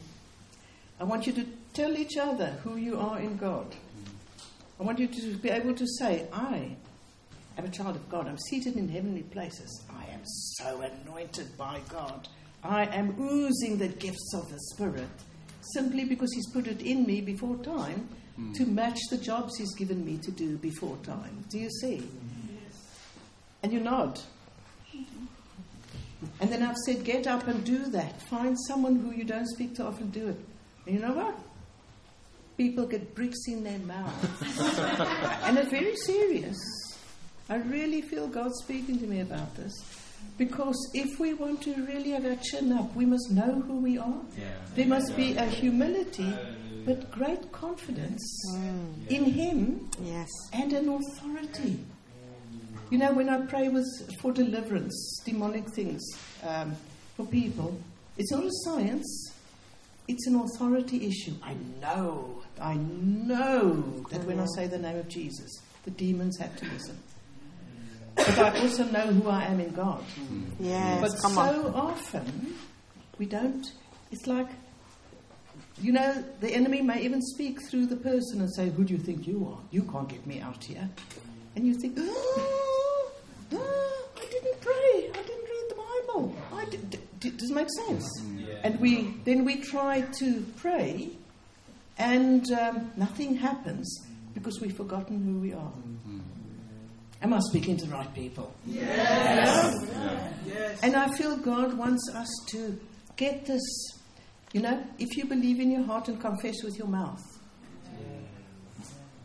I 0.99 1.03
want 1.03 1.28
you 1.28 1.34
to 1.34 1.45
tell 1.74 1.95
each 1.95 2.18
other 2.18 2.47
who 2.64 2.78
you 2.78 2.99
are 2.99 3.20
in 3.20 3.38
God. 3.38 3.76
I 4.80 4.84
want 4.84 4.97
you 4.97 5.08
to 5.08 5.36
be 5.38 5.49
able 5.49 5.76
to 5.76 5.86
say, 5.99 6.28
I 6.34 6.76
am 7.58 7.66
a 7.66 7.70
child 7.70 7.95
of 7.95 8.10
God. 8.10 8.28
I'm 8.28 8.39
seated 8.39 8.76
in 8.76 8.89
heavenly 8.89 9.22
places. 9.24 9.84
I 9.89 10.12
am 10.12 10.22
so 10.26 10.82
anointed 10.82 11.55
by 11.58 11.82
God. 11.89 12.28
I 12.64 12.86
am 12.86 13.16
oozing 13.20 13.78
the 13.78 13.89
gifts 13.89 14.34
of 14.34 14.49
the 14.49 14.60
Spirit 14.60 15.08
simply 15.74 16.05
because 16.05 16.32
He's 16.34 16.49
put 16.51 16.68
it 16.68 16.82
in 16.82 17.05
me 17.05 17.22
before 17.22 17.55
time 17.57 18.07
hmm. 18.36 18.53
to 18.53 18.65
match 18.65 18.99
the 19.09 19.18
jobs 19.18 19.57
He's 19.57 19.74
given 19.76 20.05
me 20.05 20.18
to 20.18 20.32
do 20.32 20.57
before 20.57 20.97
time. 21.03 21.45
Do 21.49 21.59
you 21.59 21.70
see? 21.70 22.07
And 23.63 23.74
you 23.74 23.80
nod. 23.80 24.20
And 26.39 26.51
then 26.51 26.63
I've 26.63 26.78
said, 26.78 27.03
get 27.03 27.28
up 27.28 27.47
and 27.47 27.63
do 27.63 27.86
that. 27.91 28.22
Find 28.24 28.57
someone 28.68 28.95
who 28.95 29.11
you 29.11 29.24
don't 29.24 29.47
speak 29.47 29.76
to 29.76 29.86
often, 29.86 30.09
do 30.09 30.30
it. 30.30 30.39
And 30.86 30.95
you 30.95 31.01
know 31.01 31.13
what? 31.13 31.36
People 32.57 32.88
get 32.88 33.13
bricks 33.13 33.47
in 33.47 33.63
their 33.63 33.80
mouth. 33.80 35.41
and 35.43 35.57
it's 35.57 35.70
very 35.70 35.95
serious. 35.95 36.57
I 37.49 37.57
really 37.57 38.01
feel 38.01 38.28
God 38.28 38.51
speaking 38.55 38.99
to 38.99 39.05
me 39.05 39.22
about 39.22 39.55
this. 39.55 39.74
Because 40.38 40.78
if 40.93 41.19
we 41.19 41.34
want 41.34 41.61
to 41.63 41.73
really 41.86 42.11
have 42.11 42.25
our 42.25 42.36
chin 42.38 42.71
up, 42.71 42.95
we 42.95 43.05
must 43.05 43.32
know 43.32 43.61
who 43.61 43.78
we 43.82 43.97
are. 43.97 44.21
There 44.75 44.86
must 44.88 45.15
be 45.15 45.36
a 45.36 45.45
humility, 45.45 46.32
but 46.86 47.09
great 47.11 47.51
confidence 47.51 48.23
in 49.09 49.25
Him 49.25 49.89
Yes. 50.01 50.28
and 50.53 50.73
an 50.73 50.89
authority. 50.89 51.80
You 52.89 52.99
know, 52.99 53.11
when 53.13 53.30
I 53.30 53.45
pray 53.47 53.67
with 53.69 53.86
for 54.21 54.32
deliverance, 54.32 55.21
demonic 55.25 55.67
things 55.73 56.03
um, 56.43 56.75
for 57.15 57.25
people, 57.25 57.78
it's 58.17 58.32
not 58.32 58.45
a 58.45 58.51
science; 58.63 59.34
it's 60.07 60.25
an 60.28 60.36
authority 60.36 61.05
issue. 61.07 61.34
I 61.43 61.55
know, 61.82 62.41
I 62.61 62.75
know 62.75 64.05
that 64.11 64.23
when 64.23 64.39
I 64.39 64.45
say 64.55 64.67
the 64.67 64.78
name 64.80 64.95
of 64.97 65.09
Jesus, 65.09 65.51
the 65.84 65.91
demons 65.91 66.38
have 66.38 66.55
to 66.57 66.65
listen. 66.65 66.97
But 68.18 68.39
I 68.39 68.59
also 68.61 68.84
know 68.86 69.07
who 69.07 69.30
I 69.30 69.43
am 69.45 69.59
in 69.59 69.72
God. 69.72 70.01
Hmm. 70.01 70.43
Yes. 70.59 71.01
But 71.01 71.22
Come 71.22 71.34
so 71.34 71.68
on. 71.68 71.74
often 71.76 72.55
we 73.20 73.26
don't. 73.26 73.65
It's 74.11 74.26
like, 74.28 74.47
you 75.82 75.91
know, 75.91 76.24
the 76.39 76.51
enemy 76.53 76.82
may 76.82 77.01
even 77.03 77.22
speak 77.22 77.59
through 77.70 77.86
the 77.86 77.95
person 77.95 78.41
and 78.41 78.51
say, 78.53 78.70
"Who 78.70 78.84
do 78.84 78.93
you 78.93 78.99
think 78.99 79.28
you 79.28 79.47
are? 79.51 79.59
You 79.72 79.84
can't 79.84 80.09
get 80.09 80.26
me 80.26 80.41
out 80.41 80.63
here." 80.63 80.89
And 81.55 81.65
you 81.68 81.74
think, 81.76 81.95
"Oh, 81.99 83.11
oh, 83.53 84.09
I 84.18 84.26
didn't 84.26 84.61
pray. 84.61 85.09
I 85.13 85.24
didn't 85.24 85.43
read 85.43 85.65
the 85.70 85.76
Bible. 85.76 86.36
I 86.53 86.65
did, 86.65 86.89
d- 86.89 86.99
d- 87.20 87.30
does 87.32 87.51
it 87.51 87.53
make 87.53 87.70
sense?" 87.88 88.07
And 88.63 88.80
we 88.80 89.13
then 89.26 89.45
we 89.45 89.57
try 89.61 90.01
to 90.20 90.45
pray, 90.57 91.09
and 91.99 92.51
um, 92.53 92.91
nothing 92.97 93.36
happens 93.36 93.88
because 94.34 94.59
we've 94.61 94.76
forgotten 94.76 95.24
who 95.24 95.39
we 95.39 95.53
are. 95.53 95.72
Hmm. 96.05 96.20
Am 97.22 97.34
I 97.34 97.39
speaking 97.49 97.78
to 97.78 97.86
the 97.86 97.91
right 97.93 98.13
people? 98.13 98.53
Yes. 98.65 99.76
Yes. 100.45 100.80
And 100.84 100.95
I 100.95 101.07
feel 101.15 101.36
God 101.38 101.74
wants 101.74 102.09
us 102.13 102.28
to 102.49 102.80
get 103.15 103.45
this. 103.45 103.61
You 104.53 104.61
know, 104.61 104.84
if 104.99 105.18
you 105.18 105.26
believe 105.26 105.59
in 105.59 105.72
your 105.72 105.84
heart 105.84 106.07
and 106.07 106.22
confess 106.22 106.63
with 106.63 106.78
your 106.78 106.88
mouth, 106.88 107.24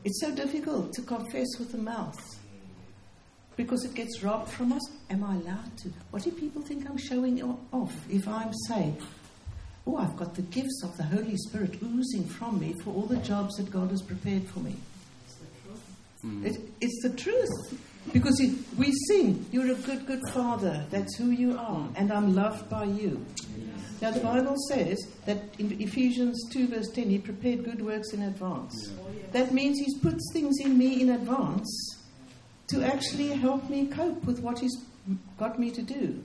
it's 0.05 0.21
so 0.21 0.35
difficult 0.35 0.93
to 0.95 1.03
confess 1.03 1.47
with 1.59 1.71
the 1.73 1.79
mouth 1.79 2.21
because 3.57 3.85
it 3.85 3.95
gets 3.95 4.23
robbed 4.23 4.51
from 4.51 4.73
us. 4.73 4.83
Am 5.11 5.23
I 5.23 5.37
allowed 5.37 5.77
to? 5.79 5.93
What 6.11 6.25
do 6.25 6.31
people 6.33 6.63
think 6.63 6.89
I'm 6.89 6.99
showing 6.99 7.41
off 7.73 7.95
if 8.11 8.27
I'm 8.27 8.53
saying, 8.69 8.97
Oh, 9.87 9.97
I've 9.97 10.17
got 10.17 10.35
the 10.35 10.43
gifts 10.43 10.83
of 10.85 10.97
the 10.97 11.03
Holy 11.03 11.37
Spirit 11.37 11.83
oozing 11.83 12.25
from 12.25 12.59
me 12.61 12.73
for 12.83 12.91
all 12.95 13.07
the 13.07 13.17
jobs 13.17 13.57
that 13.57 13.71
God 13.71 13.91
has 13.91 14.01
prepared 14.01 14.45
for 14.45 14.61
me? 14.61 14.77
Mm. 16.25 16.47
It, 16.47 16.61
it's 16.81 17.03
the 17.03 17.11
truth. 17.17 17.79
Because 18.13 18.41
it, 18.41 18.53
we 18.77 18.93
sing, 19.09 19.47
You're 19.53 19.73
a 19.73 19.75
good, 19.77 20.07
good 20.07 20.23
Father. 20.33 20.85
That's 20.91 21.17
who 21.17 21.31
you 21.31 21.57
are. 21.59 21.89
And 21.97 22.13
I'm 22.13 22.35
loved 22.35 22.69
by 22.69 22.85
you. 22.85 23.25
Now, 24.01 24.11
the 24.11 24.21
Bible 24.21 24.57
says 24.69 24.99
that 25.27 25.39
in 25.61 25.81
Ephesians 25.81 26.49
2, 26.51 26.69
verse 26.69 26.91
10, 26.91 27.09
He 27.09 27.19
prepared 27.19 27.65
good 27.65 27.81
works 27.81 28.13
in 28.13 28.23
advance. 28.23 28.93
Oh, 28.99 29.07
that 29.31 29.55
means 29.55 29.79
He's 29.79 29.99
put 29.99 30.19
things 30.33 30.57
in 30.61 30.77
me 30.77 31.01
in 31.01 31.11
advance 31.11 32.01
to 32.69 32.83
actually 32.83 33.29
help 33.29 33.71
me 33.71 33.87
cope 33.87 34.25
with 34.25 34.41
what 34.41 34.59
He's 34.59 34.77
got 35.39 35.59
me 35.59 35.71
to 35.71 35.83
do. 35.83 36.25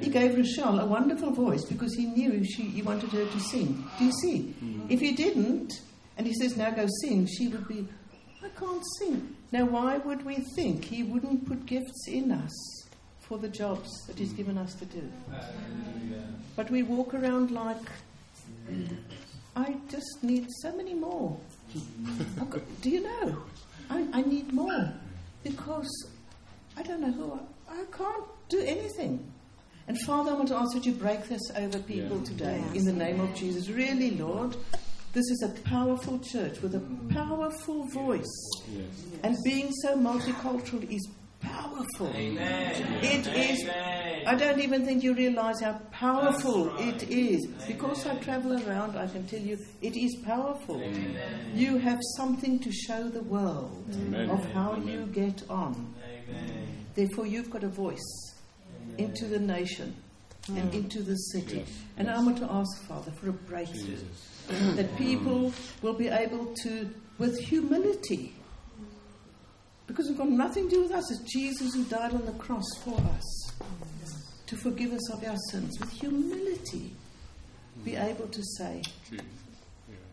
He 0.00 0.10
gave 0.10 0.36
Rochelle 0.36 0.78
a 0.78 0.86
wonderful 0.86 1.30
voice 1.32 1.64
because 1.64 1.94
he 1.94 2.06
knew 2.06 2.44
she, 2.44 2.62
he 2.62 2.82
wanted 2.82 3.10
her 3.10 3.26
to 3.26 3.40
sing. 3.40 3.84
Do 3.98 4.04
you 4.04 4.12
see? 4.12 4.54
Mm. 4.62 4.90
If 4.90 5.00
he 5.00 5.12
didn't, 5.12 5.72
and 6.16 6.26
he 6.26 6.34
says, 6.34 6.56
now 6.56 6.70
go 6.70 6.86
sing, 7.02 7.26
she 7.26 7.48
would 7.48 7.66
be, 7.66 7.86
I 8.44 8.48
can't 8.58 8.82
sing. 8.98 9.34
Now, 9.52 9.64
why 9.64 9.98
would 9.98 10.24
we 10.24 10.36
think 10.54 10.84
he 10.84 11.02
wouldn't 11.02 11.46
put 11.46 11.66
gifts 11.66 12.06
in 12.08 12.30
us 12.32 12.52
for 13.20 13.38
the 13.38 13.48
jobs 13.48 13.88
that 14.06 14.18
he's 14.18 14.32
given 14.32 14.56
us 14.58 14.74
to 14.74 14.84
do? 14.84 15.02
But 16.56 16.70
we 16.70 16.82
walk 16.82 17.14
around 17.14 17.50
like, 17.50 17.76
I 19.56 19.76
just 19.88 20.22
need 20.22 20.46
so 20.62 20.74
many 20.76 20.94
more. 20.94 21.36
Do 22.82 22.90
you 22.90 23.02
know? 23.02 23.42
I, 23.90 24.06
I 24.12 24.22
need 24.22 24.52
more 24.52 24.92
because 25.42 25.88
I 26.76 26.82
don't 26.82 27.00
know 27.00 27.12
who 27.12 27.32
I, 27.68 27.80
I 27.80 27.84
can't 27.96 28.24
do 28.48 28.60
anything. 28.60 29.30
And 29.86 29.98
Father, 30.02 30.30
I 30.32 30.34
want 30.34 30.48
to 30.48 30.56
ask 30.56 30.72
that 30.74 30.84
you 30.84 30.92
break 30.92 31.24
this 31.28 31.40
over 31.56 31.78
people 31.78 32.18
Yeah. 32.18 32.24
today 32.24 32.62
Yes. 32.68 32.76
in 32.76 32.84
the 32.84 32.92
name 32.92 33.20
of 33.20 33.34
Jesus. 33.34 33.68
Really, 33.70 34.10
Lord, 34.12 34.56
this 35.18 35.30
is 35.32 35.42
a 35.42 35.60
powerful 35.62 36.16
church 36.20 36.62
with 36.62 36.76
a 36.76 37.12
powerful 37.12 37.84
voice. 37.88 38.38
Yes. 38.70 38.84
And 39.24 39.36
being 39.44 39.72
so 39.82 39.96
multicultural 39.96 40.88
is 40.88 41.08
powerful. 41.40 42.12
It 42.14 43.26
is. 43.26 43.68
I 44.24 44.36
don't 44.36 44.60
even 44.60 44.84
think 44.84 45.02
you 45.02 45.14
realize 45.14 45.60
how 45.60 45.80
powerful 45.90 46.72
it 46.78 47.10
is. 47.10 47.48
Because 47.66 48.06
I 48.06 48.14
travel 48.18 48.52
around, 48.64 48.96
I 48.96 49.08
can 49.08 49.26
tell 49.26 49.40
you 49.40 49.58
it 49.82 49.96
is 49.96 50.14
powerful. 50.24 50.80
You 51.52 51.78
have 51.78 51.98
something 52.16 52.60
to 52.60 52.70
show 52.70 53.08
the 53.08 53.22
world 53.24 53.86
Amen. 53.92 54.30
of 54.30 54.44
how 54.52 54.74
Amen. 54.74 54.86
you 54.86 55.06
get 55.06 55.42
on. 55.50 55.94
Therefore, 56.94 57.26
you've 57.26 57.50
got 57.50 57.64
a 57.64 57.68
voice 57.68 58.34
into 58.98 59.26
the 59.26 59.40
nation 59.40 59.96
and 60.46 60.72
into 60.72 61.02
the 61.02 61.16
city. 61.16 61.58
Yes, 61.58 61.68
And 61.96 62.08
I 62.08 62.18
want 62.18 62.38
to 62.38 62.48
ask, 62.50 62.84
Father, 62.86 63.10
for 63.10 63.30
a 63.30 63.32
breakthrough 63.32 63.98
that 64.76 64.96
people 64.96 65.52
will 65.82 65.94
be 65.94 66.08
able 66.08 66.54
to, 66.62 66.90
with 67.18 67.38
humility, 67.38 68.34
because 69.86 70.08
it's 70.08 70.18
got 70.18 70.28
nothing 70.28 70.68
to 70.68 70.76
do 70.76 70.82
with 70.82 70.92
us, 70.92 71.10
it's 71.10 71.32
Jesus 71.32 71.74
who 71.74 71.84
died 71.84 72.12
on 72.12 72.24
the 72.26 72.32
cross 72.32 72.66
for 72.84 72.98
us 73.16 73.52
to 74.46 74.56
forgive 74.56 74.92
us 74.92 75.12
of 75.12 75.22
our 75.24 75.36
sins. 75.50 75.78
With 75.78 75.90
humility, 75.90 76.92
be 77.84 77.92
mm. 77.92 78.04
able 78.04 78.28
to 78.28 78.42
say, 78.56 78.82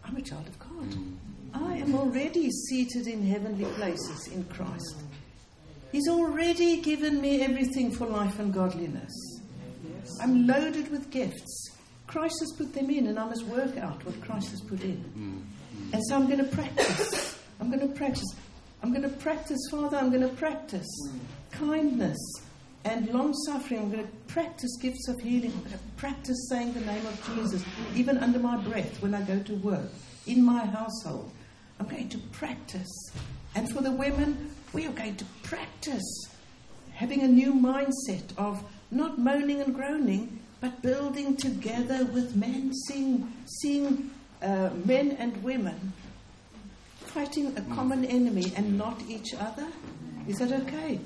I'm 0.04 0.16
a 0.18 0.22
child 0.22 0.48
of 0.48 0.60
God. 0.60 0.90
Mm. 0.90 1.16
I 1.54 1.78
am 1.78 1.96
already 1.96 2.52
seated 2.52 3.08
in 3.08 3.26
heavenly 3.26 3.66
places 3.76 4.28
in 4.34 4.44
Christ. 4.46 4.98
He's 5.92 6.10
already 6.10 6.82
given 6.82 7.22
me 7.22 7.42
everything 7.42 7.92
for 7.92 8.06
life 8.06 8.40
and 8.40 8.54
godliness. 8.54 9.14
I'm 10.22 10.46
loaded 10.46 10.92
with 10.92 11.10
gifts. 11.10 11.65
Christ 12.16 12.40
has 12.40 12.54
put 12.54 12.74
them 12.74 12.90
in, 12.90 13.08
and 13.08 13.20
I 13.20 13.26
must 13.26 13.44
work 13.44 13.76
out 13.78 14.06
what 14.06 14.22
Christ 14.22 14.52
has 14.52 14.62
put 14.62 14.82
in. 14.82 15.04
Mm, 15.18 15.42
mm. 15.82 15.94
And 15.94 16.02
so 16.08 16.16
I'm 16.16 16.28
going 16.28 16.38
to 16.38 16.46
practice. 16.46 17.38
I'm 17.60 17.70
going 17.70 17.86
to 17.86 17.94
practice. 17.94 18.34
I'm 18.82 18.92
going 18.92 19.02
to 19.02 19.18
practice, 19.18 19.60
Father, 19.70 19.98
I'm 19.98 20.12
going 20.12 20.22
to 20.22 20.34
practice 20.36 20.88
kindness 21.52 22.18
and 22.86 23.10
long 23.10 23.34
suffering. 23.46 23.82
I'm 23.82 23.92
going 23.92 24.08
to 24.08 24.14
practice 24.34 24.78
gifts 24.82 25.10
of 25.10 25.20
healing. 25.20 25.52
I'm 25.52 25.64
going 25.64 25.74
to 25.74 25.80
practice 25.98 26.38
saying 26.50 26.74
the 26.74 26.80
name 26.82 27.06
of 27.06 27.36
Jesus, 27.36 27.66
even 27.96 28.18
under 28.20 28.40
my 28.40 28.56
breath 28.58 29.02
when 29.02 29.14
I 29.14 29.22
go 29.24 29.38
to 29.40 29.56
work, 29.56 29.92
in 30.26 30.42
my 30.42 30.66
household. 30.66 31.30
I'm 31.82 31.88
going 31.88 32.08
to 32.08 32.18
practice. 32.32 33.10
And 33.56 33.70
for 33.70 33.82
the 33.82 33.92
women, 33.92 34.52
we 34.72 34.88
are 34.88 34.94
going 34.94 35.18
to 35.18 35.26
practice 35.44 36.30
having 36.94 37.24
a 37.24 37.28
new 37.28 37.54
mindset 37.54 38.24
of 38.38 38.64
not 38.90 39.20
moaning 39.20 39.60
and 39.60 39.76
groaning, 39.76 40.40
but 40.66 40.82
building 40.82 41.38
together 41.38 42.06
with 42.06 42.36
men, 42.36 42.74
seeing, 42.88 43.32
seeing 43.62 44.10
uh, 44.42 44.72
men 44.84 45.12
and 45.20 45.44
women 45.44 45.94
fighting 47.14 47.56
a 47.56 47.62
common 47.76 48.04
enemy 48.06 48.52
and 48.56 48.76
not 48.76 49.00
each 49.08 49.36
other. 49.40 49.68
Is 50.28 50.38
that 50.38 50.52
okay? 50.64 51.00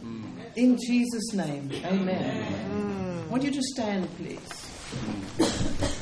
In 0.56 0.78
Jesus' 0.88 1.34
name, 1.34 1.70
amen. 1.84 3.26
I 3.28 3.30
want 3.30 3.44
you 3.44 3.52
to 3.52 3.62
stand, 3.62 4.08
please. 4.16 5.96